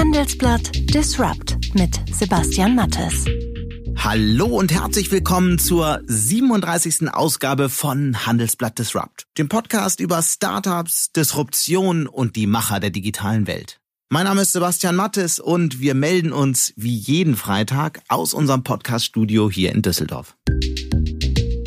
[0.00, 3.26] Handelsblatt Disrupt mit Sebastian Mattes.
[3.98, 7.12] Hallo und herzlich willkommen zur 37.
[7.12, 13.78] Ausgabe von Handelsblatt Disrupt, dem Podcast über Startups, Disruption und die Macher der digitalen Welt.
[14.08, 19.50] Mein Name ist Sebastian Mattes und wir melden uns wie jeden Freitag aus unserem Podcaststudio
[19.50, 20.34] hier in Düsseldorf.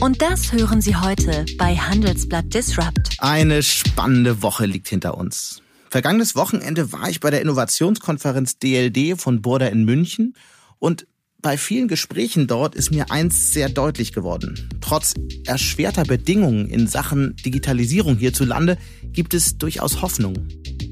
[0.01, 3.15] Und das hören Sie heute bei Handelsblatt Disrupt.
[3.19, 5.62] Eine spannende Woche liegt hinter uns.
[5.93, 10.33] Vergangenes Wochenende war ich bei der Innovationskonferenz DLD von Burda in München
[10.79, 11.05] und
[11.39, 14.69] bei vielen Gesprächen dort ist mir eins sehr deutlich geworden.
[14.81, 15.13] Trotz
[15.45, 20.47] erschwerter Bedingungen in Sachen Digitalisierung hierzulande gibt es durchaus Hoffnung.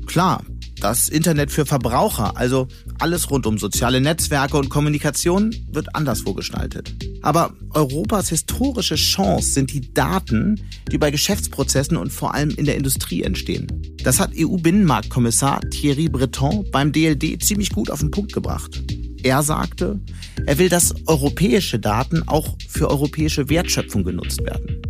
[0.06, 0.46] Klar,
[0.82, 2.68] das Internet für Verbraucher, also
[3.00, 6.94] alles rund um soziale Netzwerke und Kommunikation, wird anderswo gestaltet.
[7.22, 10.60] Aber Europas historische Chance sind die Daten,
[10.92, 13.68] die bei Geschäftsprozessen und vor allem in der Industrie entstehen.
[14.04, 18.84] Das hat EU-Binnenmarktkommissar Thierry Breton beim DLD ziemlich gut auf den Punkt gebracht.
[19.24, 20.00] Er sagte,
[20.48, 24.82] er will, dass europäische Daten auch für europäische Wertschöpfung genutzt werden.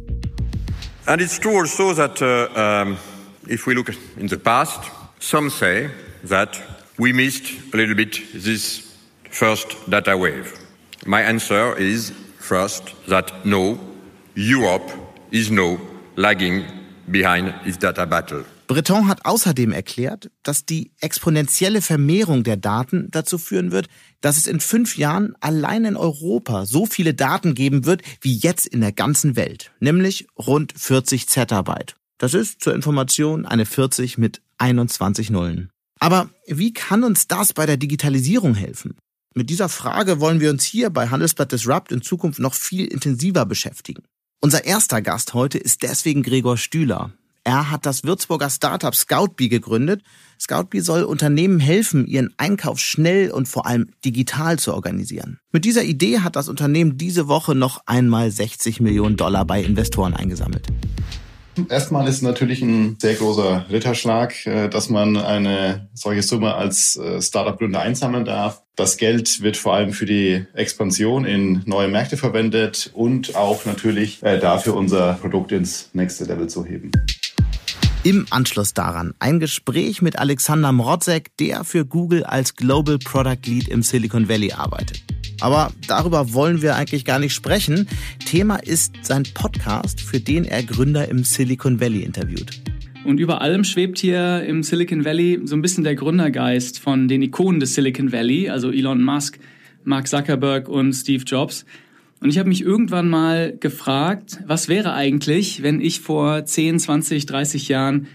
[1.05, 2.95] And it's true also that uh, um,
[3.49, 4.79] if we look in the past,
[5.21, 5.91] Some say
[6.27, 6.59] that
[6.97, 8.81] we missed a little bit this
[9.29, 10.51] first data wave.
[11.05, 13.79] My answer is first that no,
[14.35, 14.91] Europe
[15.31, 15.79] is no
[16.15, 16.65] lagging
[17.07, 18.45] behind this data battle.
[18.65, 23.89] Breton hat außerdem erklärt, dass die exponentielle Vermehrung der Daten dazu führen wird,
[24.21, 28.65] dass es in fünf Jahren allein in Europa so viele Daten geben wird wie jetzt
[28.65, 31.95] in der ganzen Welt, nämlich rund 40 Zettabyte.
[32.21, 35.71] Das ist zur Information eine 40 mit 21 Nullen.
[35.99, 38.95] Aber wie kann uns das bei der Digitalisierung helfen?
[39.33, 43.47] Mit dieser Frage wollen wir uns hier bei Handelsblatt Disrupt in Zukunft noch viel intensiver
[43.47, 44.03] beschäftigen.
[44.39, 47.11] Unser erster Gast heute ist deswegen Gregor Stühler.
[47.43, 50.03] Er hat das Würzburger Startup Scoutbee gegründet.
[50.39, 55.39] Scoutbee soll Unternehmen helfen, ihren Einkauf schnell und vor allem digital zu organisieren.
[55.51, 60.13] Mit dieser Idee hat das Unternehmen diese Woche noch einmal 60 Millionen Dollar bei Investoren
[60.13, 60.67] eingesammelt.
[61.69, 67.21] Erstmal ist natürlich ein sehr großer Ritterschlag, äh, dass man eine solche Summe als äh,
[67.21, 68.63] Startup-Gründer einsammeln darf.
[68.75, 74.23] Das Geld wird vor allem für die Expansion in neue Märkte verwendet und auch natürlich
[74.23, 76.91] äh, dafür unser Produkt ins nächste Level zu heben.
[78.03, 83.67] Im Anschluss daran ein Gespräch mit Alexander Mrodzek, der für Google als Global Product Lead
[83.67, 85.03] im Silicon Valley arbeitet.
[85.41, 87.87] Aber darüber wollen wir eigentlich gar nicht sprechen.
[88.25, 92.61] Thema ist sein Podcast, für den er Gründer im Silicon Valley interviewt.
[93.03, 97.23] Und über allem schwebt hier im Silicon Valley so ein bisschen der Gründergeist von den
[97.23, 99.39] Ikonen des Silicon Valley, also Elon Musk,
[99.83, 101.65] Mark Zuckerberg und Steve Jobs.
[102.21, 107.25] Und ich habe mich irgendwann mal gefragt, was wäre eigentlich, wenn ich vor 10, 20,
[107.25, 108.05] 30 Jahren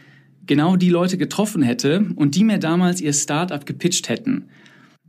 [0.47, 4.45] genau die Leute getroffen hätte und die mir damals ihr Startup gepitcht hätten.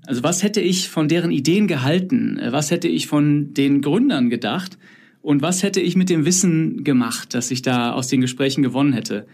[0.08, 2.40] Also was hätte ich von deren Ideen gehalten?
[2.50, 4.78] Was hätte ich von den Gründern gedacht?
[5.22, 8.94] Und was hätte ich mit dem Wissen gemacht, das ich da aus den Gesprächen gewonnen
[8.94, 9.28] hätte?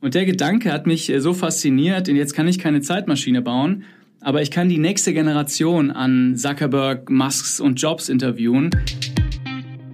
[0.00, 3.82] Und der Gedanke hat mich so fasziniert, denn jetzt kann ich keine Zeitmaschine bauen,
[4.20, 8.70] aber ich kann die nächste Generation an Zuckerberg, Musks und Jobs interviewen.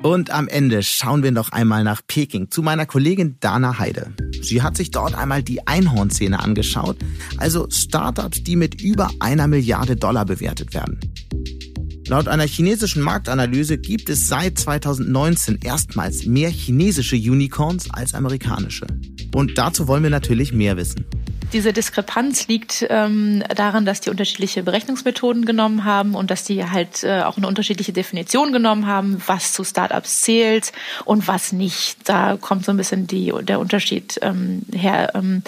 [0.05, 4.13] Und am Ende schauen wir noch einmal nach Peking zu meiner Kollegin Dana Heide.
[4.43, 6.99] Sie hat sich dort einmal die Einhornszene angeschaut,
[7.39, 11.01] also Startups, die mit über einer Milliarde Dollar bewertet werden.
[12.07, 18.87] Laut einer chinesischen Marktanalyse gibt es seit 2019 erstmals mehr chinesische Unicorns als amerikanische.
[19.35, 21.07] Und dazu wollen wir natürlich mehr wissen.
[21.53, 27.05] Diese Diskrepanz liegt ähm, daran, dass die unterschiedliche Berechnungsmethoden genommen haben und dass die halt
[27.05, 30.73] äh, auch eine unterschiedliche Definition genommen haben, was zu Startups zählt
[31.05, 32.09] und was nicht.
[32.09, 35.13] Da kommt so ein bisschen die, der Unterschied ähm, her.
[35.15, 35.43] Ähm,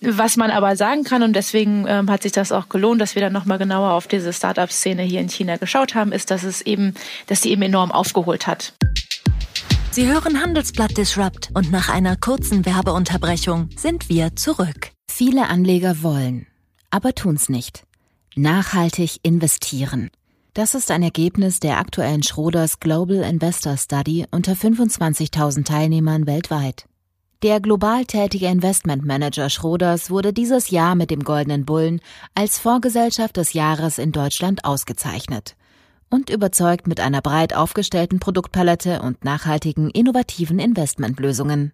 [0.00, 3.22] was man aber sagen kann, und deswegen ähm, hat sich das auch gelohnt, dass wir
[3.22, 6.94] dann nochmal genauer auf diese Startup-Szene hier in China geschaut haben, ist, dass es eben,
[7.26, 8.72] dass die eben enorm aufgeholt hat.
[9.98, 14.92] Sie hören Handelsblatt Disrupt und nach einer kurzen Werbeunterbrechung sind wir zurück.
[15.10, 16.46] Viele Anleger wollen,
[16.88, 17.82] aber tun's nicht.
[18.36, 20.10] Nachhaltig investieren.
[20.54, 26.84] Das ist ein Ergebnis der aktuellen Schroders Global Investor Study unter 25.000 Teilnehmern weltweit.
[27.42, 32.00] Der global tätige Investmentmanager Schroders wurde dieses Jahr mit dem Goldenen Bullen
[32.36, 35.56] als Vorgesellschaft des Jahres in Deutschland ausgezeichnet
[36.10, 41.72] und überzeugt mit einer breit aufgestellten Produktpalette und nachhaltigen, innovativen Investmentlösungen.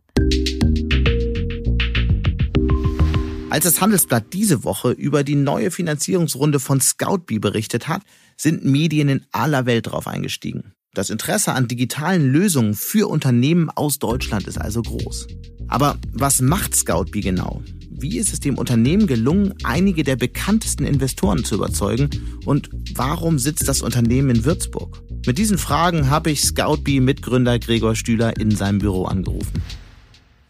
[3.51, 8.03] Als das Handelsblatt diese Woche über die neue Finanzierungsrunde von Scoutbee berichtet hat,
[8.37, 10.73] sind Medien in aller Welt drauf eingestiegen.
[10.93, 15.29] Das Interesse an digitalen Lösungen für Unternehmen aus Deutschland ist also groß.
[15.69, 17.63] Aber was macht Scoutbee genau?
[18.05, 22.11] Wie ist es dem Unternehmen gelungen, einige der bekanntesten Investoren zu überzeugen
[22.45, 25.01] und warum sitzt das Unternehmen in Würzburg?
[25.25, 29.63] Mit diesen Fragen habe ich Scoutbee-Mitgründer Gregor Stühler in seinem Büro angerufen.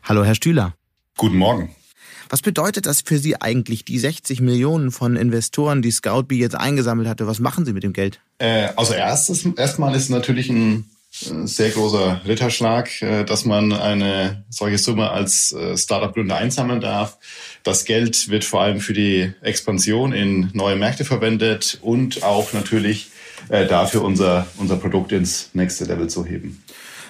[0.02, 0.74] Hallo, Herr Stühler.
[1.16, 1.70] Guten Morgen.
[2.28, 7.08] Was bedeutet das für Sie eigentlich, die 60 Millionen von Investoren, die Scoutbee jetzt eingesammelt
[7.08, 7.28] hatte?
[7.28, 8.18] Was machen Sie mit dem Geld?
[8.38, 10.86] Äh, also erstes, erstmal ist natürlich ein
[11.20, 17.18] sehr großer Ritterschlag, äh, dass man eine solche Summe als äh, Startup-Gründer einsammeln darf.
[17.62, 23.10] Das Geld wird vor allem für die Expansion in neue Märkte verwendet und auch natürlich
[23.50, 26.62] dafür unser, unser Produkt ins nächste Level zu heben.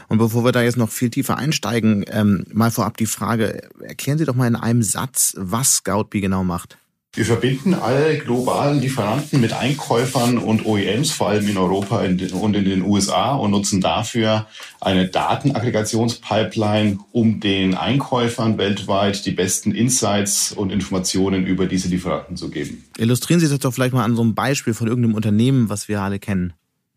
[0.09, 4.19] Und bevor wir da jetzt noch viel tiefer einsteigen, ähm, mal vorab die Frage, erklären
[4.19, 6.79] Sie doch mal in einem Satz, was Scoutbee genau macht.
[7.16, 12.64] Wir verbinden alle globalen Lieferanten mit Einkäufern und OEMs, vor allem in Europa und in
[12.64, 14.49] den USA, und nutzen dafür
[14.81, 22.50] eine Datenaggregationspipeline, um den Einkäufern weltweit die besten Insights und Informationen über diese Lieferanten zu
[22.50, 22.82] geben.
[22.99, 26.02] Illustrieren Sie das doch vielleicht mal an so einem Beispiel von irgendeinem Unternehmen, was wir
[26.02, 26.52] alle kennen.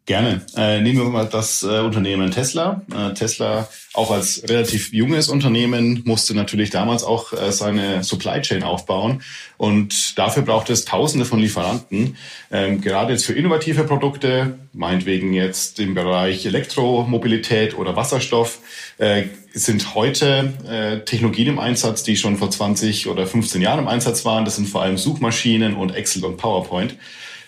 [0.08, 0.40] Gerne.
[0.56, 2.82] Äh, nehmen wir mal das äh, Unternehmen Tesla.
[2.96, 8.64] Äh, Tesla, auch als relativ junges Unternehmen, musste natürlich damals auch äh, seine Supply Chain
[8.64, 9.22] aufbauen.
[9.58, 12.16] Und dafür braucht es Tausende von Lieferanten.
[12.52, 18.60] Ähm, gerade jetzt für innovative Produkte, meinetwegen jetzt im Bereich Elektromobilität oder Wasserstoff,
[19.00, 23.90] äh, sind heute äh, Technologien im Einsatz, die schon vor 20 oder 15 Jahren im
[23.90, 24.46] Einsatz waren.
[24.46, 26.96] Das sind vor allem Suchmaschinen und Excel und PowerPoint.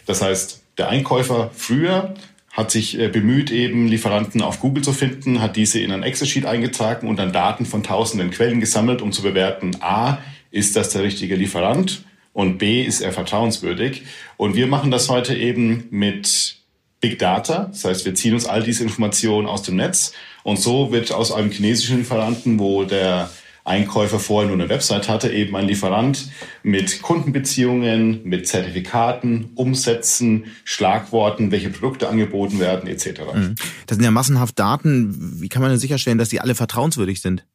[0.06, 2.16] Das heißt, der Einkäufer früher
[2.60, 6.46] hat sich äh, bemüht, eben Lieferanten auf Google zu finden, hat diese in ein Excel-Sheet
[6.46, 10.18] eingetragen und dann Daten von tausenden Quellen gesammelt, um zu bewerten, a,
[10.52, 12.04] ist das der richtige Lieferant
[12.34, 14.04] und b, ist er vertrauenswürdig.
[14.36, 16.58] Und wir machen das heute eben mit
[17.00, 17.70] Big Data.
[17.72, 20.12] Das heißt, wir ziehen uns all diese Informationen aus dem Netz
[20.44, 23.30] und so wird aus einem chinesischen Lieferanten, wo der
[23.70, 26.30] Einkäufer vorher nur eine Website hatte, eben ein Lieferant
[26.64, 33.22] mit Kundenbeziehungen, mit Zertifikaten, Umsätzen, Schlagworten, welche Produkte angeboten werden etc.
[33.34, 33.56] Mhm.
[33.88, 35.42] Das sind ja massenhaft Daten.
[35.42, 37.46] Wie kann man denn sicherstellen, dass die alle vertrauenswürdig sind?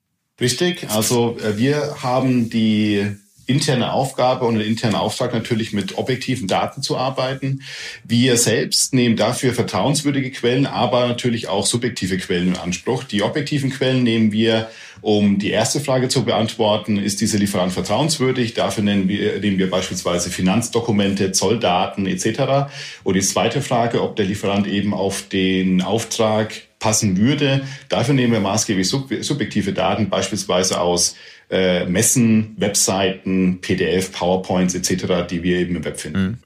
[0.40, 0.88] Richtig.
[0.90, 6.82] Also äh, wir haben die interne Aufgabe und ein interner Auftrag natürlich mit objektiven Daten
[6.82, 7.62] zu arbeiten.
[8.04, 13.04] Wir selbst nehmen dafür vertrauenswürdige Quellen, aber natürlich auch subjektive Quellen in Anspruch.
[13.04, 14.70] Die objektiven Quellen nehmen wir,
[15.02, 18.54] um die erste Frage zu beantworten, ist dieser Lieferant vertrauenswürdig?
[18.54, 22.70] Dafür nehmen wir, nehmen wir beispielsweise Finanzdokumente, Zolldaten etc.
[23.02, 27.66] Und die zweite Frage, ob der Lieferant eben auf den Auftrag passen würde.
[27.88, 31.16] Dafür nehmen wir maßgeblich subjektive Daten, beispielsweise aus
[31.50, 36.22] äh, Messen, Webseiten, PDF, PowerPoints etc., die wir eben im Web finden.
[36.22, 36.38] Mhm.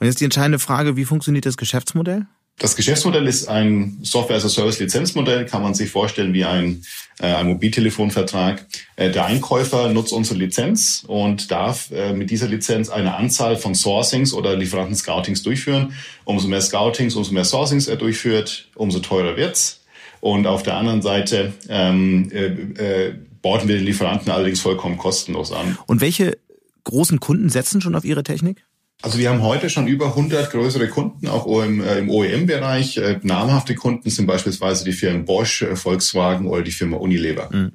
[0.00, 2.26] Und jetzt die entscheidende Frage, wie funktioniert das Geschäftsmodell?
[2.58, 6.84] Das Geschäftsmodell ist ein Software-as-a-Service-Lizenzmodell, kann man sich vorstellen wie ein,
[7.18, 8.64] äh, ein Mobiltelefonvertrag.
[8.94, 13.74] Äh, der Einkäufer nutzt unsere Lizenz und darf äh, mit dieser Lizenz eine Anzahl von
[13.74, 15.94] Sourcings oder Lieferanten-Scoutings durchführen.
[16.24, 19.80] Umso mehr Scoutings, umso mehr Sourcings er durchführt, umso teurer wird's.
[20.20, 25.52] Und auf der anderen Seite ähm, äh, äh, borden wir den Lieferanten allerdings vollkommen kostenlos
[25.52, 25.76] an.
[25.86, 26.38] Und welche
[26.84, 28.64] großen Kunden setzen schon auf Ihre Technik?
[29.02, 32.96] Also wir haben heute schon über 100 größere Kunden, auch im, äh, im OEM-Bereich.
[32.96, 37.50] Äh, namhafte Kunden sind beispielsweise die Firmen Bosch, äh, Volkswagen oder die Firma Unilever.
[37.52, 37.72] Mhm.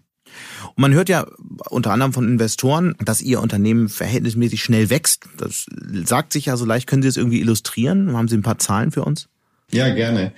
[0.65, 1.27] Und man hört ja
[1.69, 5.25] unter anderem von Investoren, dass ihr Unternehmen verhältnismäßig schnell wächst.
[5.37, 5.65] Das
[6.05, 6.87] sagt sich ja so leicht.
[6.87, 8.15] Können Sie das irgendwie illustrieren?
[8.15, 9.29] Haben Sie ein paar Zahlen für uns?
[9.71, 10.31] Ja, gerne.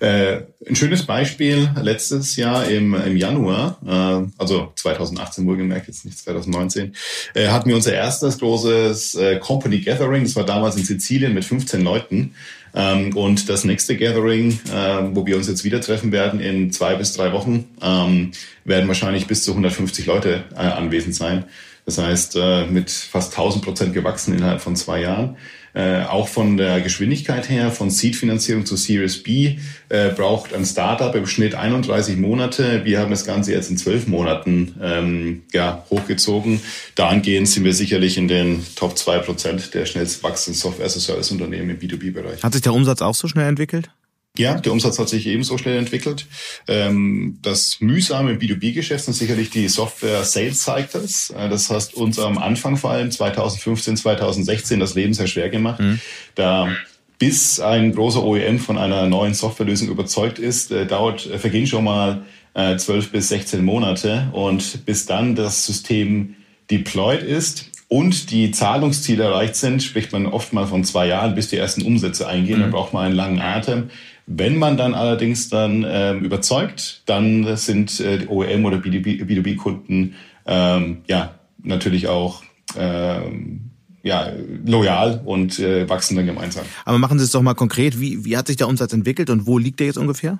[0.00, 6.18] Äh, ein schönes Beispiel letztes Jahr im, im Januar, äh, also 2018 wohlgemerkt, jetzt nicht
[6.18, 6.94] 2019,
[7.34, 10.22] äh, hatten wir unser erstes großes äh, Company Gathering.
[10.22, 12.34] Das war damals in Sizilien mit 15 Leuten.
[12.74, 16.94] Ähm, und das nächste Gathering, äh, wo wir uns jetzt wieder treffen werden in zwei
[16.94, 18.32] bis drei Wochen, ähm,
[18.64, 21.44] werden wahrscheinlich bis zu 150 Leute äh, anwesend sein.
[21.84, 25.36] Das heißt, äh, mit fast 1000 Prozent gewachsen innerhalb von zwei Jahren.
[25.78, 29.58] Äh, auch von der Geschwindigkeit her, von Seed-Finanzierung zu Series B,
[29.90, 32.84] äh, braucht ein Startup im Schnitt 31 Monate.
[32.84, 36.60] Wir haben das Ganze jetzt in zwölf Monaten ähm, ja, hochgezogen.
[36.96, 42.42] Dahingehend sind wir sicherlich in den Top 2 Prozent der schnellst wachsenden Software-as-a-Service-Unternehmen im B2B-Bereich.
[42.42, 43.88] Hat sich der Umsatz auch so schnell entwickelt?
[44.38, 46.26] Ja, der Umsatz hat sich ebenso schnell entwickelt.
[46.68, 51.30] Ähm, das mühsame im B2B-Geschäft sind sicherlich die Software-Sales Cycles.
[51.30, 55.80] Äh, das heißt, uns am Anfang vor allem 2015, 2016 das Leben sehr schwer gemacht.
[55.80, 56.00] Mhm.
[56.36, 56.68] Da
[57.18, 61.84] bis ein großer OEM von einer neuen Softwarelösung überzeugt ist, äh, dauert, äh, vergehen schon
[61.84, 62.22] mal
[62.78, 66.34] zwölf bis 16 Monate und bis dann das System
[66.68, 71.48] deployed ist und die Zahlungsziele erreicht sind, spricht man oft mal von zwei Jahren, bis
[71.48, 72.58] die ersten Umsätze eingehen.
[72.58, 72.62] Mhm.
[72.62, 73.90] Dann braucht man einen langen Atem.
[74.30, 80.14] Wenn man dann allerdings dann ähm, überzeugt, dann sind äh, OEM oder B2B-Kunden
[80.46, 82.42] ähm, ja natürlich auch
[82.76, 83.70] ähm,
[84.02, 84.30] ja,
[84.66, 86.64] loyal und äh, wachsen dann gemeinsam.
[86.84, 88.00] Aber machen Sie es doch mal konkret.
[88.00, 90.38] Wie, wie hat sich der Umsatz entwickelt und wo liegt der jetzt ungefähr?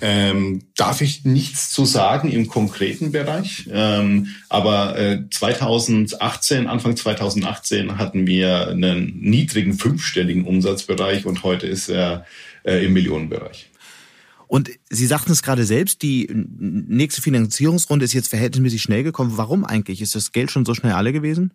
[0.00, 7.98] Ähm, darf ich nichts zu sagen im konkreten Bereich, ähm, aber äh, 2018, Anfang 2018
[7.98, 12.24] hatten wir einen niedrigen fünfstelligen Umsatzbereich und heute ist er
[12.68, 13.70] äh, im Millionenbereich.
[14.46, 19.32] Und Sie sagten es gerade selbst, die nächste Finanzierungsrunde ist jetzt verhältnismäßig schnell gekommen.
[19.36, 20.00] Warum eigentlich?
[20.00, 21.52] Ist das Geld schon so schnell alle gewesen?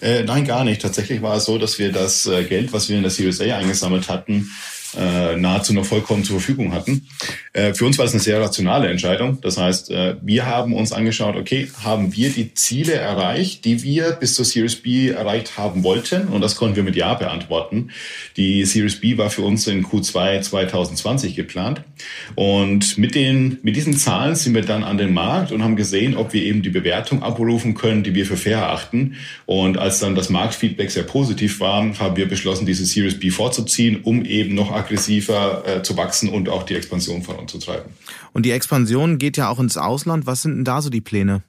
[0.00, 0.82] Äh, nein, gar nicht.
[0.82, 3.56] Tatsächlich war es so, dass wir das äh, Geld, was wir in der Series A
[3.56, 4.50] eingesammelt hatten,
[4.98, 7.06] äh, nahezu noch vollkommen zur Verfügung hatten.
[7.52, 9.40] Äh, für uns war es eine sehr rationale Entscheidung.
[9.40, 14.12] Das heißt, äh, wir haben uns angeschaut, okay, haben wir die Ziele erreicht, die wir
[14.12, 16.28] bis zur Series B erreicht haben wollten?
[16.28, 17.90] Und das konnten wir mit Ja beantworten.
[18.36, 21.82] Die Series B war für uns in Q2 2020 geplant.
[22.34, 26.16] Und mit, den, mit diesen Zahlen sind wir dann an den Markt und haben gesehen,
[26.16, 29.14] ob wir eben die Bewertung abrufen können, die wir für fair erachten.
[29.46, 34.00] Und als dann das Marktfeedback sehr positiv war, haben wir beschlossen, diese Series B vorzuziehen,
[34.02, 37.92] um eben noch aggressiver äh, zu wachsen und auch die Expansion voranzutreiben.
[38.32, 40.26] Und die Expansion geht ja auch ins Ausland.
[40.26, 41.42] Was sind denn da so die Pläne?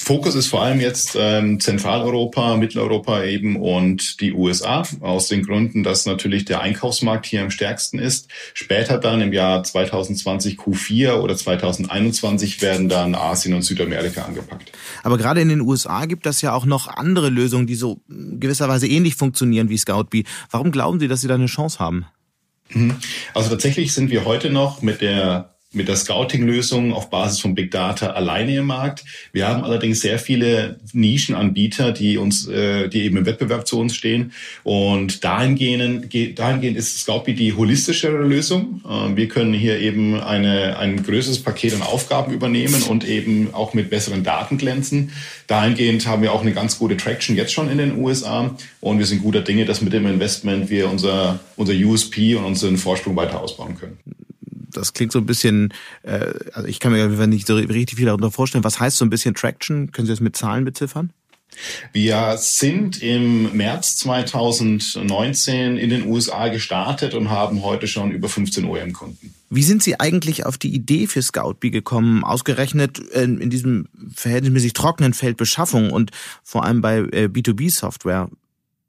[0.00, 5.82] Fokus ist vor allem jetzt ähm, Zentraleuropa, Mitteleuropa eben und die USA, aus den Gründen,
[5.82, 8.28] dass natürlich der Einkaufsmarkt hier am stärksten ist.
[8.54, 14.72] Später dann im Jahr 2020 Q4 oder 2021 werden dann Asien und Südamerika angepackt.
[15.02, 18.86] Aber gerade in den USA gibt es ja auch noch andere Lösungen, die so gewisserweise
[18.86, 20.24] ähnlich funktionieren wie Scoutbee.
[20.50, 22.06] Warum glauben Sie, dass Sie da eine Chance haben?
[22.70, 22.96] Mhm.
[23.34, 27.70] Also tatsächlich sind wir heute noch mit der mit der Scouting-Lösung auf Basis von Big
[27.70, 29.04] Data alleine im Markt.
[29.32, 33.94] Wir haben allerdings sehr viele Nischenanbieter, die uns, äh, die eben im Wettbewerb zu uns
[33.94, 34.32] stehen.
[34.64, 36.08] Und dahingehend,
[36.38, 38.80] dahingehend ist Scoutbee die holistischere Lösung.
[38.88, 43.74] Äh, wir können hier eben eine, ein größeres Paket an Aufgaben übernehmen und eben auch
[43.74, 45.12] mit besseren Daten glänzen.
[45.48, 48.56] Dahingehend haben wir auch eine ganz gute Traction jetzt schon in den USA.
[48.80, 52.78] Und wir sind guter Dinge, dass mit dem Investment wir unser, unser USP und unseren
[52.78, 53.98] Vorsprung weiter ausbauen können
[54.70, 55.72] das klingt so ein bisschen,
[56.02, 58.64] äh, also ich kann mir nicht so richtig viel darunter vorstellen.
[58.64, 59.92] Was heißt so ein bisschen Traction?
[59.92, 61.12] Können Sie das mit Zahlen beziffern?
[61.92, 68.64] Wir sind im März 2019 in den USA gestartet und haben heute schon über 15
[68.64, 69.34] OEM-Kunden.
[69.50, 75.14] Wie sind Sie eigentlich auf die Idee für Scoutbee gekommen, ausgerechnet in diesem verhältnismäßig trockenen
[75.14, 76.10] Feld Beschaffung und
[76.44, 78.28] vor allem bei B2B-Software?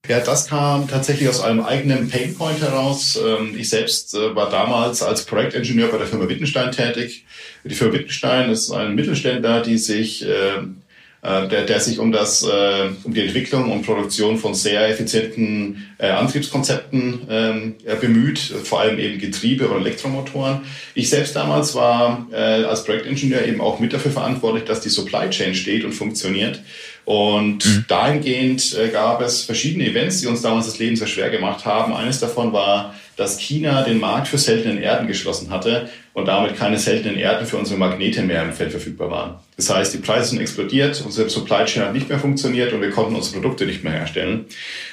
[0.08, 3.20] Ja, das kam tatsächlich aus einem eigenen Painpoint heraus.
[3.24, 7.26] Ähm, ich selbst äh, war damals als Projektingenieur bei der Firma Wittenstein tätig.
[7.64, 10.82] Die Firma Wittenstein ist ein Mittelständler, die sich ähm,
[11.22, 15.94] äh, der, der sich um das äh, um die Entwicklung und Produktion von sehr effizienten
[15.98, 20.62] äh, Antriebskonzepten ähm, bemüht, vor allem eben Getriebe und Elektromotoren.
[20.96, 25.30] Ich selbst damals war äh, als Projektingenieur eben auch mit dafür verantwortlich, dass die Supply
[25.30, 26.62] Chain steht und funktioniert.
[27.10, 27.86] Und mhm.
[27.88, 31.92] dahingehend äh, gab es verschiedene Events, die uns damals das Leben sehr schwer gemacht haben.
[31.92, 36.78] Eines davon war, dass China den Markt für seltenen Erden geschlossen hatte und damit keine
[36.78, 39.40] seltenen Erden für unsere Magnete mehr im Feld verfügbar waren.
[39.56, 42.92] Das heißt, die Preise sind explodiert, unsere Supply Chain hat nicht mehr funktioniert und wir
[42.92, 44.46] konnten unsere Produkte nicht mehr herstellen.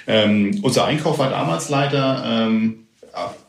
[0.07, 2.86] Ähm, unser Einkauf war damals leider ähm,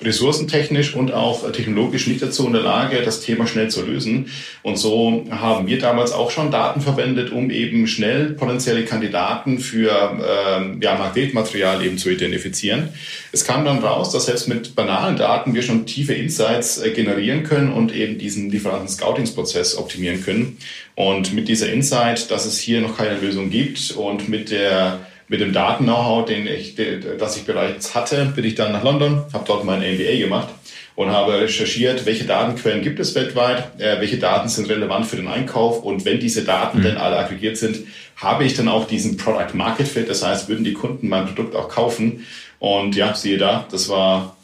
[0.02, 4.32] ressourcentechnisch und auch technologisch nicht dazu in der Lage, das Thema schnell zu lösen.
[4.64, 9.92] Und so haben wir damals auch schon Daten verwendet, um eben schnell potenzielle Kandidaten für
[9.92, 12.90] ähm, ja, Magnetmaterial eben zu identifizieren.
[13.32, 17.44] Es kam dann raus, dass selbst mit banalen Daten wir schon tiefe Insights äh, generieren
[17.44, 20.58] können und eben diesen Lieferanten-Scoutingsprozess optimieren können.
[20.96, 25.42] Und mit dieser Insight, dass es hier noch keine Lösung gibt und mit der mit
[25.42, 26.76] dem Daten-Know-how, den ich,
[27.20, 30.48] das ich bereits hatte, bin ich dann nach London, habe dort mein MBA gemacht
[30.96, 35.28] und habe recherchiert, welche Datenquellen gibt es weltweit, äh, welche Daten sind relevant für den
[35.28, 36.84] Einkauf und wenn diese Daten mhm.
[36.84, 37.80] denn alle aggregiert sind,
[38.16, 41.56] habe ich dann auch diesen Product Market Fit, das heißt, würden die Kunden mein Produkt
[41.56, 42.26] auch kaufen
[42.60, 44.36] und ja, siehe da, das war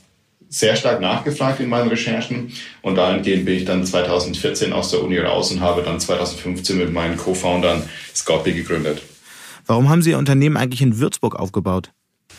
[0.50, 2.52] sehr stark nachgefragt in meinen Recherchen
[2.84, 6.94] und dahingehend bin ich dann 2014 aus der Uni raus und habe dann 2015 mit
[6.94, 7.82] meinen Co-Foundern
[8.14, 9.02] Scoutbee gegründet.
[9.66, 11.94] Warum haben Sie Ihr Unternehmen eigentlich in Würzburg aufgebaut?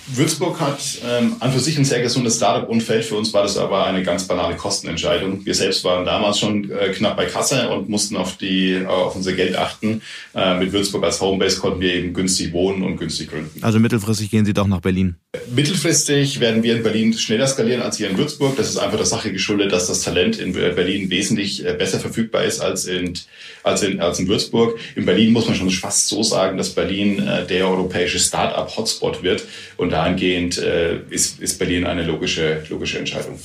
[0.07, 3.05] Würzburg hat ähm, an für sich ein sehr gesundes Startup-Umfeld.
[3.05, 5.47] Für uns war das aber eine ganz banale Kostenentscheidung.
[5.47, 9.17] Wir selbst waren damals schon äh, knapp bei Kasse und mussten auf, die, äh, auf
[9.17, 10.03] unser Geld achten.
[10.35, 13.63] Äh, mit Würzburg als Homebase konnten wir eben günstig wohnen und günstig gründen.
[13.63, 15.17] Also mittelfristig gehen Sie doch nach Berlin?
[15.55, 18.57] Mittelfristig werden wir in Berlin schneller skalieren als hier in Würzburg.
[18.57, 22.45] Das ist einfach der Sache geschuldet, dass das Talent in Berlin wesentlich äh, besser verfügbar
[22.45, 23.15] ist als in,
[23.63, 24.79] als in, als in Würzburg.
[24.97, 29.45] In Berlin muss man schon fast so sagen, dass Berlin äh, der europäische Start-up-Hotspot wird.
[29.77, 33.39] Und dahingehend äh, ist, ist Berlin eine logische, logische Entscheidung.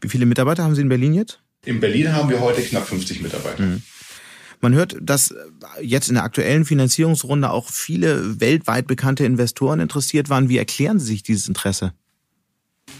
[0.00, 1.38] Wie viele Mitarbeiter haben Sie in Berlin jetzt?
[1.66, 3.62] In Berlin haben wir heute knapp 50 Mitarbeiter.
[3.62, 3.82] Mhm.
[4.62, 5.34] Man hört, dass
[5.82, 10.48] jetzt in der aktuellen Finanzierungsrunde auch viele weltweit bekannte Investoren interessiert waren.
[10.48, 11.92] Wie erklären Sie sich dieses Interesse?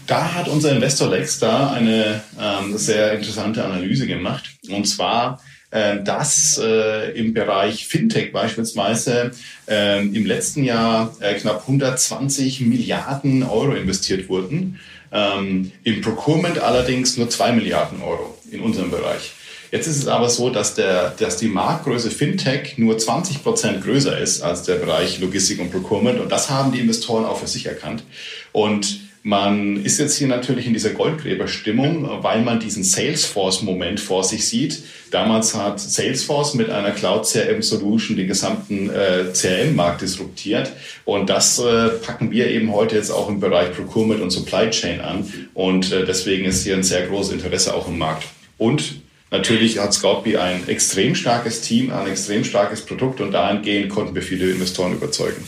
[0.05, 4.51] Da hat unser Investor Lex da eine ähm, sehr interessante Analyse gemacht.
[4.69, 5.41] Und zwar,
[5.71, 9.31] dass äh, im Bereich Fintech beispielsweise
[9.69, 14.79] äh, im letzten Jahr äh, knapp 120 Milliarden Euro investiert wurden.
[15.13, 19.31] Ähm, Im Procurement allerdings nur 2 Milliarden Euro in unserem Bereich.
[19.71, 24.17] Jetzt ist es aber so, dass, der, dass die Marktgröße Fintech nur 20 Prozent größer
[24.17, 26.19] ist als der Bereich Logistik und Procurement.
[26.19, 28.03] Und das haben die Investoren auch für sich erkannt.
[28.51, 34.47] Und man ist jetzt hier natürlich in dieser Goldgräberstimmung, weil man diesen Salesforce-Moment vor sich
[34.47, 34.83] sieht.
[35.11, 40.71] Damals hat Salesforce mit einer Cloud CRM Solution den gesamten äh, CRM-Markt disruptiert.
[41.05, 45.01] Und das äh, packen wir eben heute jetzt auch im Bereich Procurement und Supply Chain
[45.01, 45.31] an.
[45.53, 48.23] Und äh, deswegen ist hier ein sehr großes Interesse auch im Markt.
[48.57, 49.01] Und
[49.33, 54.21] Natürlich hat Scoutbee ein extrem starkes Team, ein extrem starkes Produkt und dahingehend konnten wir
[54.21, 55.41] viele Investoren überzeugen.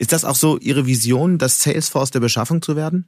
[0.00, 3.06] Ist das auch so Ihre Vision, das Salesforce der Beschaffung zu werden?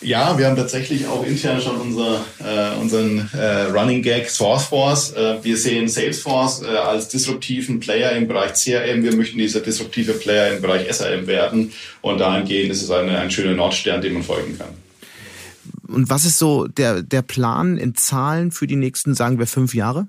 [0.00, 5.12] Ja, wir haben tatsächlich auch intern schon unser, äh, unseren äh, Running Gag Sourceforce.
[5.12, 9.02] Äh, wir sehen Salesforce äh, als disruptiven Player im Bereich CRM.
[9.02, 11.72] Wir möchten dieser disruptive Player im Bereich SRM werden.
[12.00, 14.68] Und dahingehend ist es eine, ein schöner Nordstern, dem man folgen kann.
[15.86, 19.74] Und was ist so der, der Plan in Zahlen für die nächsten, sagen wir, fünf
[19.74, 20.08] Jahre?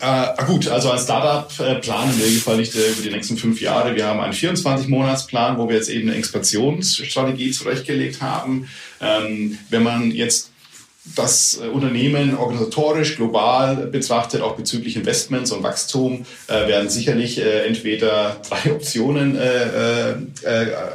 [0.00, 3.94] Äh, gut, also als Startup äh, planen wir nicht äh, über die nächsten fünf Jahre.
[3.94, 8.68] Wir haben einen 24-Monats-Plan, wo wir jetzt eben eine Expansionsstrategie zurechtgelegt haben.
[9.00, 10.50] Ähm, wenn man jetzt
[11.16, 17.66] das äh, Unternehmen organisatorisch global betrachtet, auch bezüglich Investments und Wachstum, äh, werden sicherlich äh,
[17.66, 20.16] entweder drei Optionen äh, äh,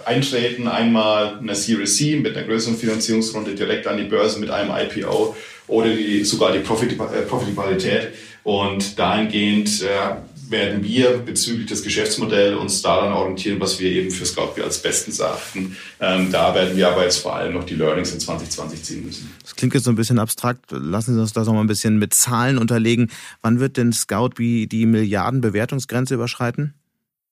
[0.06, 0.68] eintreten.
[0.68, 5.36] Einmal eine Series C mit einer größeren Finanzierungsrunde direkt an die Börse mit einem IPO
[5.68, 8.10] oder die, sogar die Profitabilität.
[8.44, 10.16] Und dahingehend äh,
[10.50, 15.20] werden wir bezüglich des Geschäftsmodells uns daran orientieren, was wir eben für Scoutby als bestens
[15.20, 15.78] erachten.
[16.00, 19.32] Ähm, da werden wir aber jetzt vor allem noch die Learnings in 2020 ziehen müssen.
[19.44, 20.72] Das klingt jetzt so ein bisschen abstrakt.
[20.72, 23.12] Lassen Sie uns das noch mal ein bisschen mit Zahlen unterlegen.
[23.42, 26.74] Wann wird denn Scoutby die Milliardenbewertungsgrenze überschreiten?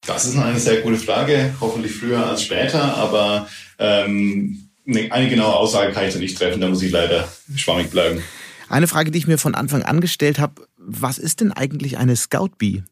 [0.06, 1.56] Das ist eine sehr gute Frage.
[1.60, 3.48] Hoffentlich früher als später, aber
[3.80, 6.62] ähm, eine genaue Aussage kann ich da nicht treffen.
[6.62, 8.22] Da muss ich leider schwammig bleiben.
[8.70, 12.16] Eine Frage, die ich mir von Anfang an gestellt habe, was ist denn eigentlich eine
[12.16, 12.84] Scout Bee?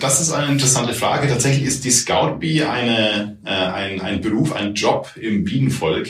[0.00, 1.28] Das ist eine interessante Frage.
[1.28, 6.08] Tatsächlich ist die Scout Bee eine, äh, ein, ein Beruf, ein Job im Bienenvolk.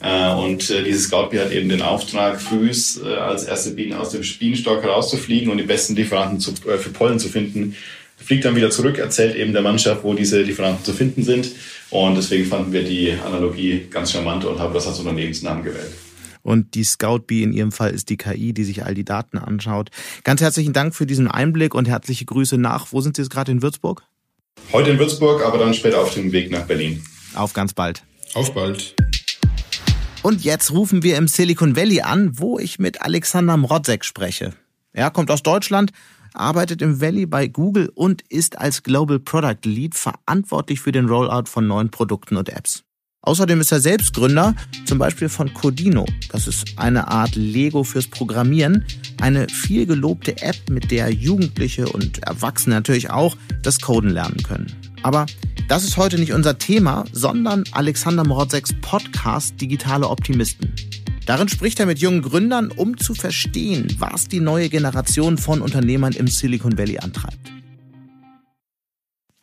[0.00, 3.94] Äh, und äh, diese Scout Bee hat eben den Auftrag, frühs äh, als erste Bienen
[3.94, 7.76] aus dem Bienenstock herauszufliegen und die besten Lieferanten zu, äh, für Pollen zu finden.
[8.16, 11.50] Fliegt dann wieder zurück, erzählt eben der Mannschaft, wo diese Lieferanten zu finden sind.
[11.90, 15.92] Und deswegen fanden wir die Analogie ganz charmant und haben das als Unternehmensnamen gewählt.
[16.42, 19.38] Und die Scout Bee in Ihrem Fall ist die KI, die sich all die Daten
[19.38, 19.90] anschaut.
[20.24, 22.88] Ganz herzlichen Dank für diesen Einblick und herzliche Grüße nach.
[22.90, 24.02] Wo sind Sie jetzt gerade in Würzburg?
[24.72, 27.02] Heute in Würzburg, aber dann später auf dem Weg nach Berlin.
[27.34, 28.02] Auf ganz bald.
[28.34, 28.94] Auf bald.
[30.22, 34.52] Und jetzt rufen wir im Silicon Valley an, wo ich mit Alexander Mrodzek spreche.
[34.92, 35.92] Er kommt aus Deutschland,
[36.34, 41.46] arbeitet im Valley bei Google und ist als Global Product Lead verantwortlich für den Rollout
[41.46, 42.84] von neuen Produkten und Apps.
[43.22, 44.54] Außerdem ist er selbst Gründer,
[44.86, 46.06] zum Beispiel von Codino.
[46.32, 48.86] Das ist eine Art Lego fürs Programmieren.
[49.20, 54.72] Eine viel gelobte App, mit der Jugendliche und Erwachsene natürlich auch das Coden lernen können.
[55.02, 55.26] Aber
[55.68, 60.72] das ist heute nicht unser Thema, sondern Alexander Morodzeks Podcast Digitale Optimisten.
[61.26, 66.14] Darin spricht er mit jungen Gründern, um zu verstehen, was die neue Generation von Unternehmern
[66.14, 67.52] im Silicon Valley antreibt.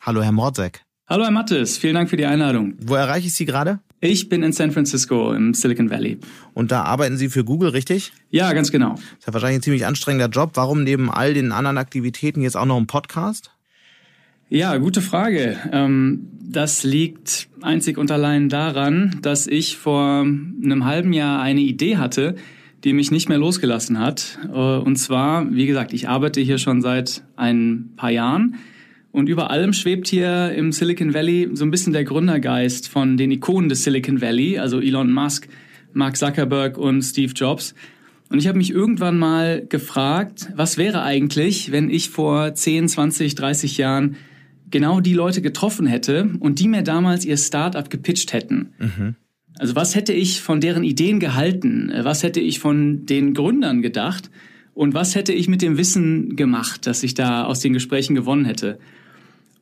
[0.00, 0.87] Hallo, Herr Morodzek.
[1.10, 2.74] Hallo Herr Mattes, vielen Dank für die Einladung.
[2.82, 3.78] Wo erreiche ich Sie gerade?
[4.02, 6.18] Ich bin in San Francisco im Silicon Valley.
[6.52, 8.12] Und da arbeiten Sie für Google, richtig?
[8.28, 8.90] Ja, ganz genau.
[8.90, 10.50] Das ist ja wahrscheinlich ein ziemlich anstrengender Job.
[10.52, 13.52] Warum neben all den anderen Aktivitäten jetzt auch noch ein Podcast?
[14.50, 15.56] Ja, gute Frage.
[15.72, 21.96] Ähm, das liegt einzig und allein daran, dass ich vor einem halben Jahr eine Idee
[21.96, 22.34] hatte,
[22.84, 24.38] die mich nicht mehr losgelassen hat.
[24.44, 28.56] Äh, und zwar, wie gesagt, ich arbeite hier schon seit ein paar Jahren
[29.18, 33.32] und über allem schwebt hier im Silicon Valley so ein bisschen der Gründergeist von den
[33.32, 35.48] Ikonen des Silicon Valley, also Elon Musk,
[35.92, 37.74] Mark Zuckerberg und Steve Jobs.
[38.30, 43.34] Und ich habe mich irgendwann mal gefragt, was wäre eigentlich, wenn ich vor 10, 20,
[43.34, 44.16] 30 Jahren
[44.70, 48.68] genau die Leute getroffen hätte und die mir damals ihr Startup gepitcht hätten.
[48.78, 49.16] Mhm.
[49.58, 51.92] Also was hätte ich von deren Ideen gehalten?
[52.02, 54.30] Was hätte ich von den Gründern gedacht?
[54.74, 58.44] Und was hätte ich mit dem Wissen gemacht, das ich da aus den Gesprächen gewonnen
[58.44, 58.78] hätte?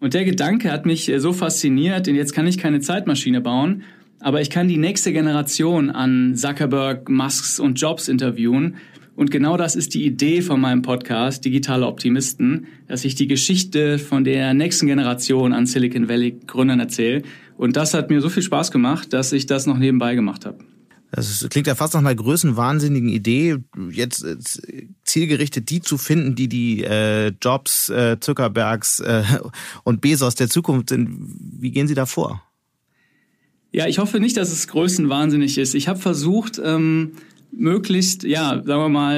[0.07, 3.83] Und der Gedanke hat mich äh, so fasziniert, denn jetzt kann ich keine Zeitmaschine bauen,
[4.21, 8.77] aber ich kann die nächste Generation an Zuckerberg, Musks und Jobs interviewen
[9.17, 13.99] Und genau das ist die Idee von meinem Podcast Digitale Optimisten, dass ich die Geschichte
[13.99, 17.23] von der nächsten Generation an Silicon Valley Gründern erzähle.
[17.57, 20.59] Und das hat mir so viel Spaß gemacht, dass ich das noch nebenbei gemacht habe.
[21.13, 23.59] Das klingt ja fast nach einer größenwahnsinnigen Idee,
[23.91, 24.37] jetzt äh,
[25.05, 29.23] zielgerichtet die zu finden, die die äh, Jobs, äh, Zuckerbergs äh,
[29.85, 31.09] und Bezos der Zukunft sind.
[31.59, 32.43] Wie gehen Sie da vor?
[33.73, 35.75] Ja, ich hoffe nicht, dass es größenwahnsinnig ist.
[35.75, 37.13] Ich habe versucht, ähm,
[37.53, 39.17] möglichst, ja, sagen wir mal,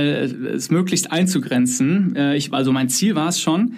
[0.54, 2.16] es möglichst einzugrenzen.
[2.16, 3.74] Äh, ich, also mein Ziel war es schon,